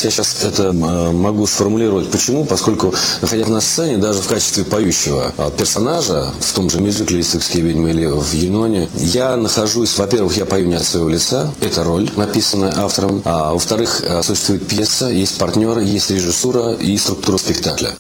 я 0.05 0.12
сейчас 0.13 0.45
это 0.45 0.73
могу 0.73 1.47
сформулировать. 1.47 2.11
Почему? 2.11 2.45
Поскольку, 2.45 2.95
находясь 3.21 3.49
на 3.49 3.61
сцене, 3.61 3.99
даже 3.99 4.21
в 4.23 4.29
качестве 4.29 4.65
поющего 4.65 5.33
а, 5.37 5.51
персонажа, 5.51 6.33
в 6.41 6.53
том 6.53 6.71
же 6.71 6.81
мюзикле 6.81 7.21
«Истокские 7.21 7.63
ведьмы» 7.63 7.91
или 7.91 8.07
в 8.07 8.33
«Юноне», 8.33 8.89
я 8.97 9.37
нахожусь, 9.37 9.97
во-первых, 9.99 10.37
я 10.37 10.45
пою 10.45 10.67
не 10.67 10.75
от 10.75 10.85
своего 10.85 11.09
лица, 11.09 11.53
это 11.61 11.85
роль, 11.85 12.11
написанная 12.17 12.73
автором, 12.77 13.23
а 13.25 13.53
во-вторых, 13.53 14.03
существует 14.23 14.67
пьеса, 14.67 15.09
есть 15.09 15.39
партнеры, 15.39 15.83
есть 15.83 16.11
режиссура 16.11 16.75
и 16.75 16.97
структура 16.97 17.39
спектакля. 17.39 17.97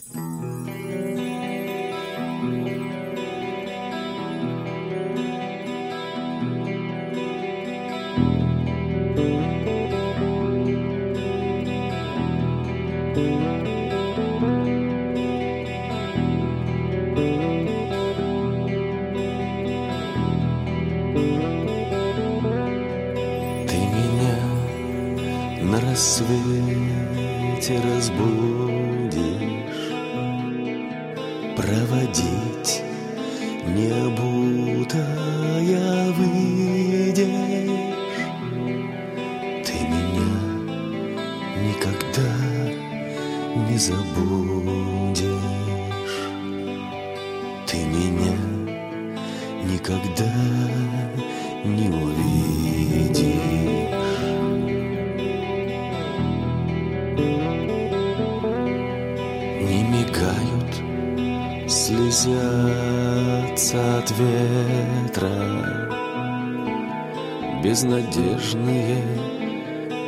Безнадежные 68.02 69.02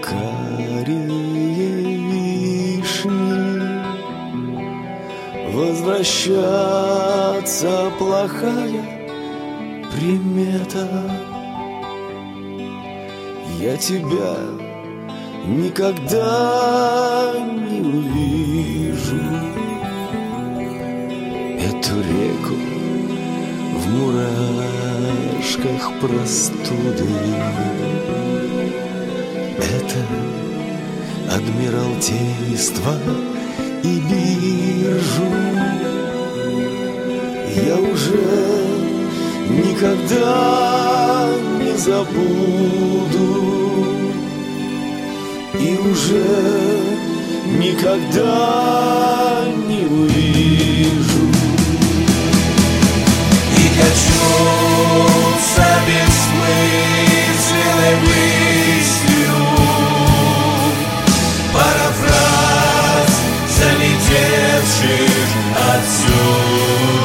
карие 0.03 1.07
вишни. 2.67 3.55
Возвращаться 5.53 7.93
плохая 7.99 8.85
примета. 9.93 10.89
Я 13.61 13.77
тебя 13.77 14.37
никогда 15.47 17.35
не 17.69 17.81
увижу. 17.81 19.21
Эту 21.61 22.01
реку 22.01 22.74
мурашках 25.55 25.93
простуды. 26.01 27.07
Это 29.59 30.01
адмиралтейство 31.35 32.95
и 33.83 34.01
биржу. 34.01 35.31
Я 37.67 37.77
уже 37.77 38.27
никогда 39.49 41.29
не 41.62 41.77
забуду. 41.77 43.29
И 45.61 45.79
уже 45.90 46.27
никогда 47.59 49.45
не 49.69 49.87
увижу 49.87 51.24
Парафраз 61.53 63.12
залетевших 63.49 65.29
отсюда 65.57 67.04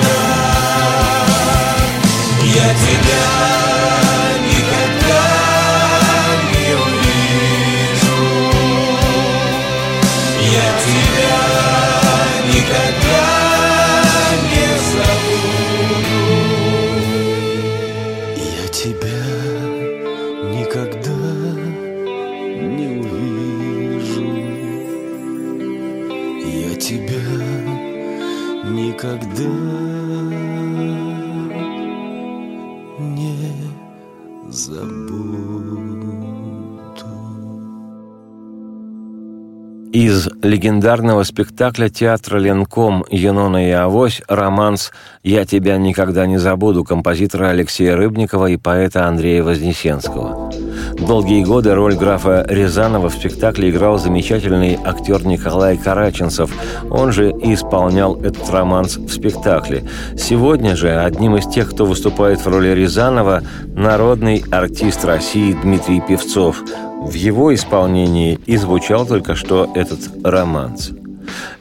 Из 39.92 40.30
легендарного 40.44 41.24
спектакля 41.24 41.90
театра 41.90 42.38
«Ленком» 42.38 43.04
Юнона 43.10 43.68
и 43.68 43.72
Авось 43.72 44.22
романс 44.28 44.92
«Я 45.24 45.46
тебя 45.46 45.78
никогда 45.78 46.28
не 46.28 46.38
забуду» 46.38 46.84
композитора 46.84 47.50
Алексея 47.50 47.96
Рыбникова 47.96 48.52
и 48.52 48.58
поэта 48.58 49.08
Андрея 49.08 49.42
Вознесенского. 49.42 50.52
Долгие 51.00 51.44
годы 51.44 51.74
роль 51.74 51.96
графа 51.96 52.46
Рязанова 52.48 53.10
в 53.10 53.14
спектакле 53.14 53.70
играл 53.70 53.98
замечательный 53.98 54.78
актер 54.84 55.26
Николай 55.26 55.78
Караченцев. 55.78 56.52
Он 56.90 57.12
же 57.12 57.32
и 57.32 57.54
исполнял 57.54 58.16
этот 58.22 58.50
романс 58.50 58.98
в 58.98 59.10
спектакле. 59.10 59.86
Сегодня 60.18 60.76
же 60.76 60.92
одним 61.00 61.38
из 61.38 61.48
тех, 61.48 61.70
кто 61.70 61.86
выступает 61.86 62.42
в 62.42 62.48
роли 62.48 62.70
Рязанова, 62.70 63.42
народный 63.76 64.44
артист 64.52 65.06
России 65.06 65.54
Дмитрий 65.54 66.02
Певцов. 66.02 66.62
В 67.02 67.14
его 67.14 67.54
исполнении 67.54 68.38
и 68.46 68.58
звучал 68.58 69.06
только 69.06 69.36
что 69.36 69.72
этот 69.74 70.00
романс. 70.24 70.92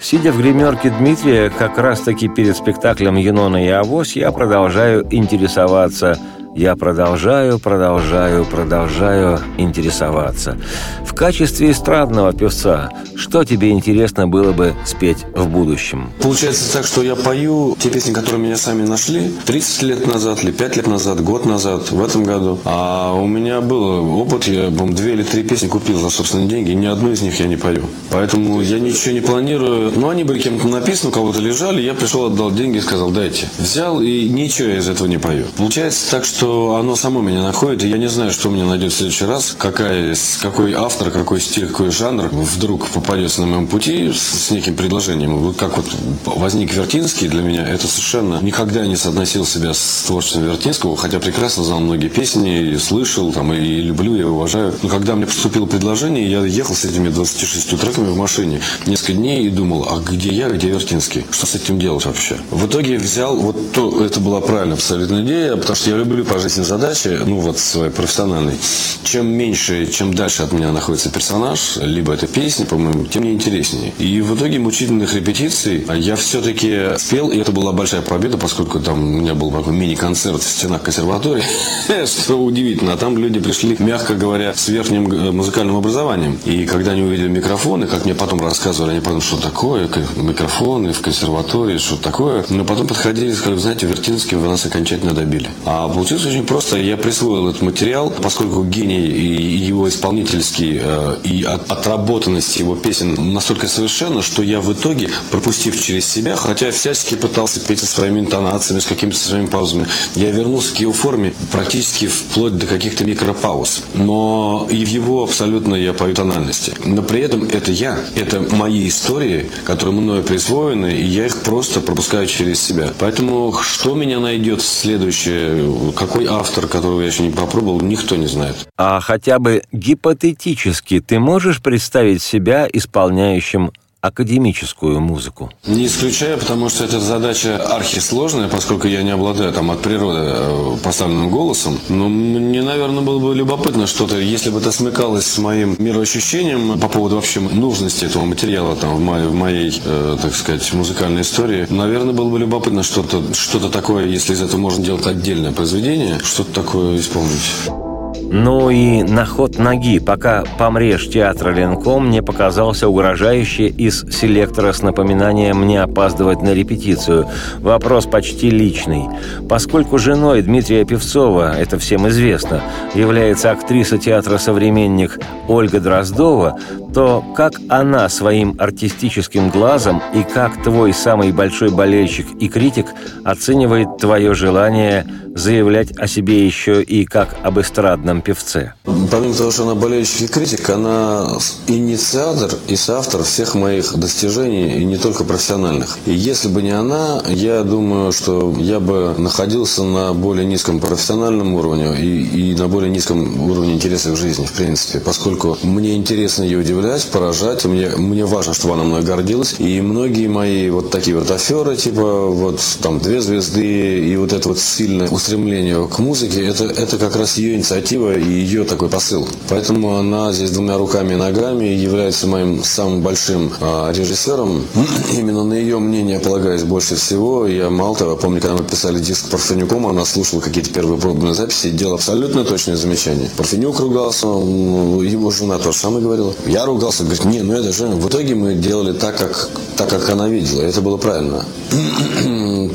Сидя 0.01 0.33
в 0.33 0.39
гримерке 0.39 0.91
Дмитрия, 0.91 1.51
как 1.51 1.79
раз-таки 1.79 2.29
перед 2.29 2.57
спектаклем 2.57 3.17
«Юнона 3.17 3.65
и 3.65 3.69
Авось», 3.69 4.17
я 4.17 4.33
продолжаю 4.33 5.07
интересоваться 5.11 6.19
я 6.59 6.75
продолжаю, 6.75 7.61
продолжаю, 7.61 8.45
продолжаю 8.45 9.39
интересоваться. 9.59 10.59
В 11.07 11.15
качестве 11.15 11.71
эстрадного 11.71 12.33
певца, 12.33 12.91
что 13.15 13.45
тебе 13.45 13.71
интересно 13.71 14.27
было 14.27 14.51
бы 14.51 14.75
спеть 14.85 15.19
в 15.37 15.49
будущем? 15.49 16.11
Получается 16.21 16.73
так, 16.73 16.85
что 16.85 17.03
я 17.03 17.15
пою 17.15 17.77
те 17.79 17.91
песни, 17.91 18.13
которые 18.13 18.43
меня 18.43 18.57
сами 18.57 18.85
нашли 18.85 19.33
30 19.47 19.83
лет 19.83 20.07
назад 20.09 20.43
или 20.43 20.51
5 20.51 20.77
лет 20.77 20.87
назад, 20.89 21.23
год 21.23 21.47
назад, 21.47 21.93
в 21.93 22.05
этом 22.05 22.25
году. 22.25 22.59
А 22.65 23.13
у 23.13 23.29
меня 23.29 23.61
был 23.61 24.21
опыт, 24.21 24.49
я, 24.49 24.69
по 24.73 24.85
две 24.87 25.13
или 25.13 25.23
три 25.23 25.45
песни 25.45 25.69
купил 25.69 26.01
за 26.01 26.11
собственные 26.11 26.49
деньги, 26.49 26.73
и 26.73 26.75
ни 26.75 26.87
одну 26.87 27.13
из 27.13 27.23
них 27.23 27.39
я 27.39 27.47
не 27.47 27.57
пою. 27.57 27.85
Поэтому 28.11 28.61
я 28.61 28.81
ничего 28.81 29.15
не 29.15 29.21
планирую. 29.21 29.93
Но 29.95 30.09
они 30.09 30.25
были 30.25 30.41
кем-то 30.41 30.67
написаны, 30.67 31.11
у 31.11 31.13
кого-то 31.13 31.41
лежали, 31.41 31.81
я 31.83 31.95
пришел, 31.95 32.25
отдал 32.27 32.51
деньги 32.51 32.79
и 32.79 32.81
сказал, 32.81 33.11
дайте. 33.11 33.49
Взял, 33.59 34.01
и 34.01 34.29
ничего 34.29 34.71
я 34.71 34.79
из 34.79 34.89
этого 34.89 35.07
не 35.07 35.19
пою. 35.19 35.45
Получается 35.57 36.11
так, 36.11 36.25
что 36.25 36.48
что 36.49 36.77
оно 36.77 36.97
само 36.97 37.21
меня 37.21 37.43
находит, 37.43 37.85
и 37.85 37.89
я 37.89 37.99
не 37.99 38.09
знаю, 38.09 38.31
что 38.31 38.49
мне 38.49 38.65
найдет 38.65 38.91
в 38.91 38.97
следующий 38.97 39.27
раз, 39.27 39.55
какая, 39.59 40.17
какой 40.41 40.73
автор, 40.73 41.11
какой 41.11 41.43
стиль, 41.43 41.67
какой 41.67 41.91
жанр 41.91 42.31
вдруг 42.33 42.89
попадется 42.89 43.43
на 43.43 43.49
моем 43.49 43.67
пути 43.67 44.11
с, 44.11 44.47
с 44.47 44.51
неким 44.51 44.75
предложением. 44.75 45.53
Как 45.53 45.77
вот 45.77 45.85
возник 46.25 46.73
Вертинский 46.73 47.29
для 47.29 47.43
меня, 47.43 47.69
это 47.69 47.87
совершенно 47.87 48.39
никогда 48.41 48.87
не 48.87 48.97
соотносил 48.97 49.45
себя 49.45 49.75
с 49.75 50.05
творчеством 50.07 50.45
Вертинского, 50.45 50.97
хотя 50.97 51.21
прекрасно 51.21 51.65
знал 51.65 51.81
многие 51.81 52.09
песни, 52.09 52.73
и 52.73 52.79
слышал, 52.79 53.31
там, 53.31 53.53
и 53.53 53.83
люблю, 53.83 54.17
и 54.17 54.23
уважаю. 54.23 54.73
Но 54.83 54.89
когда 54.89 55.17
мне 55.17 55.27
поступило 55.27 55.67
предложение, 55.67 56.31
я 56.31 56.43
ехал 56.47 56.75
с 56.75 56.87
этими 56.87 57.11
26 57.11 57.79
треками 57.79 58.07
в 58.07 58.17
машине 58.17 58.63
несколько 58.87 59.13
дней 59.13 59.47
и 59.47 59.51
думал, 59.51 59.87
а 59.91 60.01
где 60.01 60.31
я, 60.31 60.49
где 60.49 60.69
Вертинский? 60.69 61.27
Что 61.31 61.45
с 61.45 61.55
этим 61.57 61.79
делать 61.79 62.07
вообще? 62.07 62.39
В 62.51 62.67
итоге 62.67 62.97
взял, 62.97 63.37
вот 63.37 63.73
то, 63.73 64.03
это 64.03 64.19
была 64.19 64.41
правильная 64.41 64.77
абсолютно 64.77 65.23
идея, 65.23 65.57
потому 65.57 65.77
что 65.77 65.91
я 65.91 65.97
люблю 65.99 66.25
по 66.29 66.39
жизни 66.39 66.63
задачи, 66.63 67.19
ну 67.25 67.39
вот 67.39 67.59
своей 67.59 67.91
профессиональной, 67.91 68.55
чем 69.03 69.27
меньше, 69.27 69.87
чем 69.87 70.13
дальше 70.13 70.43
от 70.43 70.53
меня 70.53 70.73
находится 70.73 71.11
персонаж, 71.11 71.79
либо 71.81 72.13
это 72.13 72.27
песня, 72.27 72.67
по-моему, 72.67 73.07
тем 73.07 73.23
мне 73.23 73.33
интереснее. 73.33 73.93
И 73.99 74.21
в 74.21 74.37
итоге 74.37 74.59
мучительных 74.59 75.15
репетиций 75.15 75.87
я 75.97 76.17
все-таки 76.17 76.99
спел, 76.99 77.31
и 77.31 77.39
это 77.39 77.53
была 77.53 77.73
большая 77.73 78.03
победа, 78.03 78.37
поскольку 78.37 78.81
там 78.81 78.99
у 78.99 79.21
меня 79.21 79.35
был 79.35 79.51
такой 79.51 79.73
мини-концерт 79.73 80.43
в 80.43 80.49
стенах 80.49 80.83
консерватории, 80.83 81.43
что 82.07 82.37
удивительно, 82.37 82.93
а 82.93 82.97
там 82.97 83.17
люди 83.17 83.41
пришли, 83.41 83.77
мягко 83.79 84.15
говоря, 84.15 84.55
с 84.55 84.69
верхним 84.69 85.11
э, 85.11 85.33
музыкальным 85.33 85.77
образованием. 85.77 86.39
И 86.45 86.67
когда 86.67 86.93
они 86.93 87.03
увидели 87.03 87.29
микрофоны, 87.29 87.87
как 87.87 88.05
мне 88.05 88.15
потом 88.15 88.41
рассказывали, 88.41 88.93
они 88.93 89.01
потом, 89.01 89.21
что 89.21 89.37
такое, 89.39 89.89
микрофоны 90.17 90.93
в 90.93 91.01
консерватории, 91.01 91.79
что 91.79 91.97
такое. 91.97 92.45
Но 92.51 92.65
потом 92.65 92.87
подходили 92.87 93.31
и 93.31 93.35
сказали, 93.35 93.59
знаете, 93.59 93.87
Вертинский 93.87 94.37
вы 94.37 94.49
нас 94.49 94.67
окончательно 94.67 95.15
добили. 95.15 95.49
А 95.65 95.89
получилось 95.89 96.18
очень 96.27 96.45
просто. 96.45 96.77
Я 96.77 96.97
присвоил 96.97 97.49
этот 97.49 97.63
материал, 97.63 98.11
поскольку 98.11 98.65
гений 98.65 99.07
и 99.07 99.57
его 99.57 99.89
исполнительский 99.89 100.79
э, 100.81 101.17
и 101.25 101.45
отработанность 101.45 102.57
его 102.57 102.77
песен 102.77 103.33
настолько 103.33 103.69
совершенно, 103.69 104.23
что 104.23 104.43
я 104.43 104.61
в 104.61 104.73
итоге, 104.73 105.11
пропустив 105.31 105.81
через 105.81 106.07
себя, 106.07 106.37
хотя 106.37 106.71
всячески 106.71 107.15
пытался 107.15 107.61
петь 107.61 107.81
со 107.81 107.87
своими 107.87 108.21
интонациями, 108.21 108.81
с 108.81 108.87
какими-то 108.87 109.19
своими 109.19 109.47
паузами, 109.47 109.87
я 110.15 110.31
вернулся 110.31 110.75
к 110.75 110.79
его 110.79 110.93
форме 110.93 111.35
практически 111.53 112.07
вплоть 112.07 112.57
до 112.57 112.67
каких-то 112.67 113.05
микропауз. 113.05 113.85
Но 113.95 114.67
и 114.71 114.85
в 114.85 114.89
его 114.89 115.23
абсолютно 115.25 115.75
я 115.75 115.93
пою 115.93 116.15
тональности. 116.15 116.75
Но 116.85 117.03
при 117.03 117.21
этом 117.21 117.45
это 117.45 117.71
я, 117.71 117.99
это 118.15 118.41
мои 118.41 118.89
истории, 118.89 119.51
которые 119.65 119.95
мною 119.95 120.23
присвоены, 120.23 120.93
и 120.93 121.05
я 121.05 121.27
их 121.27 121.39
просто 121.43 121.81
пропускаю 121.81 122.27
через 122.27 122.61
себя. 122.61 122.93
Поэтому 122.99 123.53
что 123.63 123.95
меня 123.95 124.21
найдет 124.21 124.63
следующее, 124.63 125.93
какой 126.09 126.27
автор, 126.27 126.67
которого 126.67 127.01
я 127.03 127.09
еще 127.09 127.23
не 127.23 127.31
попробовал, 127.31 127.81
никто 127.81 128.17
не 128.17 128.27
знает. 128.27 128.69
А 128.77 129.01
хотя 129.01 129.39
бы 129.39 129.63
гипотетически 129.73 131.01
ты 131.01 131.21
можешь 131.21 131.63
представить 131.63 132.23
себя 132.23 132.67
исполняющим 132.73 133.73
академическую 134.01 135.01
музыку? 135.01 135.51
Не 135.67 135.87
исключаю, 135.87 136.39
потому 136.39 136.69
что 136.69 136.85
эта 136.85 137.01
задача 137.01 137.57
архисложная, 137.57 138.49
поскольку 138.49 138.87
я 138.87 139.03
не 139.03 139.11
обладаю 139.11 139.53
там 139.53 139.71
от 139.71 139.83
природы 139.83 140.21
э, 140.23 140.77
поставленным 140.83 141.31
голосом. 141.31 141.79
Но 141.89 142.09
мне, 142.09 142.63
наверное, 142.63 143.03
было 143.03 143.19
бы 143.19 143.35
любопытно 143.35 143.87
что-то, 143.87 144.19
если 144.19 144.51
бы 144.51 144.61
это 144.61 144.71
смыкалось 144.71 145.27
с 145.27 145.39
моим 145.39 145.77
мироощущением 145.79 146.79
по 146.79 146.89
поводу 146.89 147.17
вообще 147.17 147.41
нужности 147.41 148.05
этого 148.05 148.25
материала 148.25 148.77
там 148.77 148.97
в 148.97 149.01
моей, 149.01 149.27
в 149.27 149.35
моей 149.35 149.83
э, 149.85 150.17
так 150.21 150.35
сказать, 150.35 150.73
музыкальной 150.73 151.23
истории. 151.23 151.67
Наверное, 151.69 152.15
было 152.15 152.31
бы 152.31 152.39
любопытно 152.39 152.83
что-то 152.83 153.35
что 153.35 153.69
такое, 153.69 154.07
если 154.07 154.35
из 154.35 154.43
этого 154.43 154.61
можно 154.61 154.85
делать 154.85 155.07
отдельное 155.07 155.53
произведение, 155.53 156.21
что-то 156.21 156.53
такое 156.53 156.99
исполнить. 156.99 157.88
Ну 158.31 158.69
и 158.69 159.03
на 159.03 159.25
ход 159.25 159.59
ноги, 159.59 159.99
пока 159.99 160.45
помрешь 160.59 161.09
театра 161.09 161.51
Ленком, 161.51 162.09
мне 162.09 162.23
показался 162.23 162.87
угрожающий 162.87 163.69
из 163.69 164.05
селектора 164.11 164.75
с 164.75 164.83
напоминанием 164.83 165.67
не 165.67 165.79
опаздывать 165.79 166.43
на 166.43 166.53
репетицию. 166.53 167.27
Вопрос 167.61 168.05
почти 168.05 168.51
личный. 168.51 169.05
Поскольку 169.49 169.97
женой 169.99 170.43
Дмитрия 170.43 170.85
Певцова, 170.85 171.59
это 171.59 171.79
всем 171.79 172.07
известно, 172.09 172.61
является 172.95 173.51
актриса 173.51 173.97
театра 173.97 174.37
«Современник» 174.37 175.19
Ольга 175.49 175.81
Дроздова, 175.81 176.59
то 176.93 177.25
как 177.35 177.55
она 177.69 178.11
своим 178.11 178.57
артистическим 178.59 179.49
глазом 179.49 180.03
и 180.15 180.23
как 180.23 180.63
твой 180.63 180.93
самый 180.93 181.33
большой 181.33 181.71
болельщик 181.71 182.27
и 182.41 182.49
критик 182.49 182.87
оценивает 183.25 183.97
твое 183.99 184.35
желание 184.35 185.07
заявлять 185.39 185.97
о 185.97 186.07
себе 186.07 186.45
еще 186.45 186.83
и 186.83 187.05
как 187.05 187.37
об 187.43 187.61
эстрадном 187.61 188.21
певце? 188.23 188.75
Помимо 189.11 189.35
того, 189.35 189.51
что 189.51 189.63
она 189.65 189.75
болельщик 189.75 190.31
критик, 190.31 190.69
она 190.71 191.29
инициатор 191.67 192.51
и 192.67 192.77
соавтор 192.77 193.23
всех 193.23 193.55
моих 193.55 193.97
достижений, 193.97 194.79
и 194.81 194.85
не 194.85 194.97
только 194.97 195.25
профессиональных. 195.25 195.99
И 196.07 196.13
если 196.13 196.49
бы 196.49 196.63
не 196.63 196.71
она, 196.71 197.23
я 197.29 197.63
думаю, 197.63 198.13
что 198.13 198.55
я 198.59 198.81
бы 198.81 199.15
находился 199.17 199.83
на 199.83 200.13
более 200.13 200.45
низком 200.45 200.81
профессиональном 200.81 201.55
уровне 201.55 201.97
и, 201.99 202.53
и 202.53 202.55
на 202.55 202.69
более 202.69 202.91
низком 202.91 203.51
уровне 203.51 203.75
интереса 203.75 204.11
в 204.11 204.17
жизни, 204.17 204.45
в 204.45 204.53
принципе, 204.53 205.01
поскольку 205.01 205.57
мне 205.63 205.95
интересно 205.95 206.43
ее 206.43 206.59
удивлять, 206.59 207.07
поражать, 207.07 207.65
мне, 207.65 207.89
мне 207.91 208.25
важно, 208.25 208.55
чтобы 208.55 208.75
она 208.75 208.85
мной 208.85 209.03
гордилась. 209.03 209.55
И 209.59 209.81
многие 209.81 210.27
мои 210.27 210.69
вот 210.71 210.91
такие 210.91 211.17
вот 211.17 211.31
аферы, 211.31 211.77
типа 211.77 212.27
вот 212.27 212.61
там 212.83 212.99
две 212.99 213.21
звезды 213.21 214.01
и 214.01 214.17
вот 214.17 214.33
это 214.33 214.49
вот 214.49 214.59
сильное 214.59 215.09
стремление 215.29 215.87
к 215.87 215.99
музыке, 215.99 216.47
это, 216.47 216.65
это 216.65 216.97
как 216.97 217.15
раз 217.15 217.37
ее 217.37 217.57
инициатива 217.57 218.17
и 218.17 218.25
ее 218.25 218.65
такой 218.65 218.89
посыл. 218.89 219.29
Поэтому 219.51 219.99
она 219.99 220.33
здесь 220.33 220.53
двумя 220.53 220.79
руками 220.79 221.13
и 221.13 221.17
ногами 221.17 221.67
является 221.67 222.27
моим 222.27 222.65
самым 222.65 223.03
большим 223.03 223.53
а, 223.61 223.93
режиссером. 223.93 224.65
Именно 225.13 225.45
на 225.45 225.53
ее 225.53 225.79
мнение 225.81 226.19
полагаюсь 226.19 226.63
больше 226.63 226.97
всего. 226.97 227.47
Я 227.47 227.69
мало 227.69 227.95
того, 227.95 228.17
помню, 228.17 228.41
когда 228.41 228.57
мы 228.57 228.65
писали 228.65 228.99
диск 228.99 229.29
Парфенюком, 229.29 229.87
она 229.87 230.07
слушала 230.07 230.41
какие-то 230.41 230.71
первые 230.71 230.99
пробные 230.99 231.35
записи 231.35 231.67
и 231.67 231.71
делала 231.73 231.97
абсолютно 231.97 232.45
точные 232.45 232.79
замечания. 232.79 233.29
Парфенюк 233.37 233.79
ругался, 233.81 234.29
его 234.29 235.31
жена 235.31 235.59
тоже 235.59 235.77
самое 235.77 236.03
говорила. 236.03 236.33
Я 236.47 236.65
ругался, 236.65 237.03
говорит, 237.03 237.27
не, 237.27 237.43
ну 237.43 237.53
это 237.53 237.71
же... 237.71 237.87
В 237.87 238.09
итоге 238.09 238.35
мы 238.35 238.55
делали 238.55 238.93
так, 238.93 239.19
как, 239.19 239.51
так, 239.77 239.91
как 239.91 240.09
она 240.09 240.27
видела. 240.27 240.63
Это 240.63 240.81
было 240.81 240.97
правильно. 240.97 241.45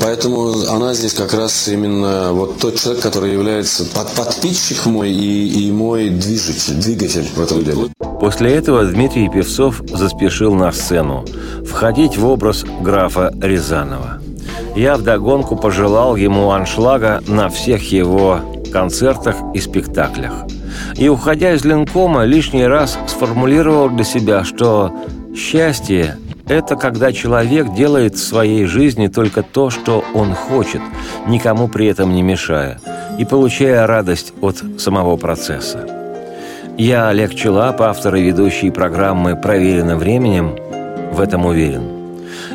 Поэтому 0.00 0.52
она 0.68 0.94
здесь 0.94 1.14
как 1.14 1.34
раз 1.34 1.66
именно 1.66 2.32
вот 2.32 2.43
тот 2.46 2.80
человек, 2.80 3.02
который 3.02 3.32
является 3.32 3.84
под, 3.84 4.10
подписчик 4.12 4.86
мой 4.86 5.10
и, 5.10 5.66
и 5.66 5.72
мой 5.72 6.08
движитель, 6.08 6.74
двигатель 6.74 7.26
в 7.34 7.40
этом 7.40 7.64
деле. 7.64 7.88
После 8.20 8.54
этого 8.54 8.84
Дмитрий 8.84 9.28
Певцов 9.28 9.82
заспешил 9.86 10.54
на 10.54 10.72
сцену, 10.72 11.24
входить 11.66 12.16
в 12.16 12.26
образ 12.26 12.64
графа 12.80 13.32
Рязанова. 13.40 14.20
Я 14.76 14.96
вдогонку 14.96 15.56
пожелал 15.56 16.16
ему 16.16 16.50
аншлага 16.50 17.22
на 17.26 17.48
всех 17.48 17.92
его 17.92 18.40
концертах 18.72 19.36
и 19.54 19.60
спектаклях. 19.60 20.32
И, 20.96 21.08
уходя 21.08 21.54
из 21.54 21.64
Ленкома, 21.64 22.24
лишний 22.24 22.66
раз 22.66 22.98
сформулировал 23.06 23.88
для 23.88 24.04
себя, 24.04 24.42
что 24.42 24.92
счастье 25.36 26.18
это 26.48 26.76
когда 26.76 27.12
человек 27.12 27.74
делает 27.74 28.14
в 28.14 28.26
своей 28.26 28.66
жизни 28.66 29.08
только 29.08 29.42
то, 29.42 29.70
что 29.70 30.04
он 30.14 30.34
хочет, 30.34 30.80
никому 31.26 31.68
при 31.68 31.86
этом 31.86 32.12
не 32.12 32.22
мешая, 32.22 32.80
и 33.18 33.24
получая 33.24 33.86
радость 33.86 34.32
от 34.40 34.62
самого 34.78 35.16
процесса. 35.16 35.88
Я, 36.76 37.08
Олег 37.08 37.34
Челап, 37.34 37.80
автор 37.80 38.16
и 38.16 38.22
ведущий 38.22 38.70
программы 38.70 39.36
«Проверено 39.36 39.96
временем», 39.96 40.56
в 41.12 41.20
этом 41.20 41.46
уверен. 41.46 41.82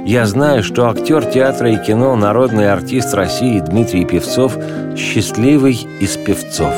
Я 0.06 0.26
знаю, 0.26 0.64
что 0.64 0.90
актер 0.90 1.24
театра 1.26 1.72
и 1.72 1.78
кино, 1.84 2.16
народный 2.16 2.72
артист 2.72 3.14
России 3.14 3.60
Дмитрий 3.60 4.06
Певцов– 4.06 4.58
счастливый 4.98 5.88
из 6.00 6.18
певцов. 6.18 6.74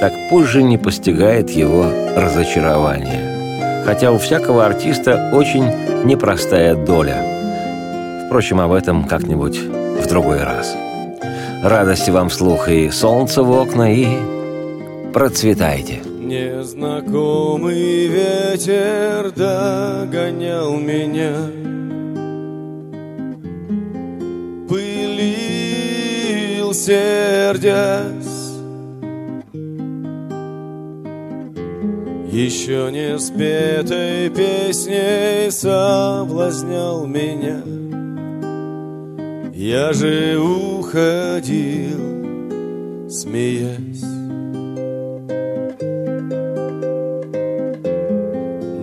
Так 0.00 0.12
позже 0.30 0.62
не 0.62 0.76
постигает 0.78 1.50
его 1.50 1.86
разочарование. 2.16 3.35
Хотя 3.86 4.10
у 4.10 4.18
всякого 4.18 4.66
артиста 4.66 5.30
очень 5.32 5.64
непростая 6.04 6.74
доля. 6.74 8.26
Впрочем, 8.26 8.60
об 8.60 8.72
этом 8.72 9.04
как-нибудь 9.04 9.58
в 9.58 10.08
другой 10.08 10.42
раз. 10.42 10.76
Радости 11.62 12.10
вам 12.10 12.28
слух 12.28 12.68
и 12.68 12.90
солнце 12.90 13.44
в 13.44 13.50
окна, 13.52 13.94
и 13.94 14.08
процветайте. 15.12 16.00
Незнакомый 16.18 18.08
ветер 18.08 19.30
догонял 19.30 20.76
меня 20.76 21.36
Пылил, 24.68 25.94
сердясь 26.74 28.15
Еще 32.36 32.90
не 32.92 33.18
спетой 33.18 34.28
песней 34.28 35.50
соблазнял 35.50 37.06
меня. 37.06 37.62
Я 39.54 39.94
же 39.94 40.36
уходил, 40.36 41.98
смеясь. 43.08 44.04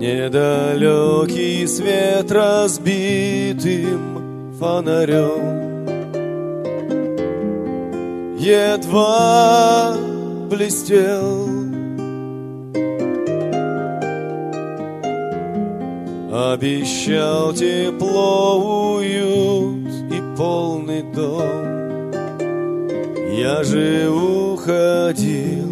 Недалекий 0.00 1.68
свет 1.68 2.32
разбитым 2.32 4.02
фонарем 4.58 5.86
Едва 8.36 9.96
блестел 10.50 11.53
Обещал 16.34 17.52
тепло, 17.52 18.96
уют 18.96 19.88
и 20.10 20.20
полный 20.36 21.04
дом. 21.14 22.10
Я 23.30 23.62
же 23.62 24.08
уходил 24.10 25.68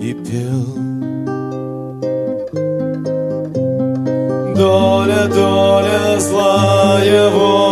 и 0.00 0.14
пел. 0.14 0.66
Доля, 4.54 5.26
доля, 5.26 6.20
злая 6.20 7.30
воля, 7.30 7.63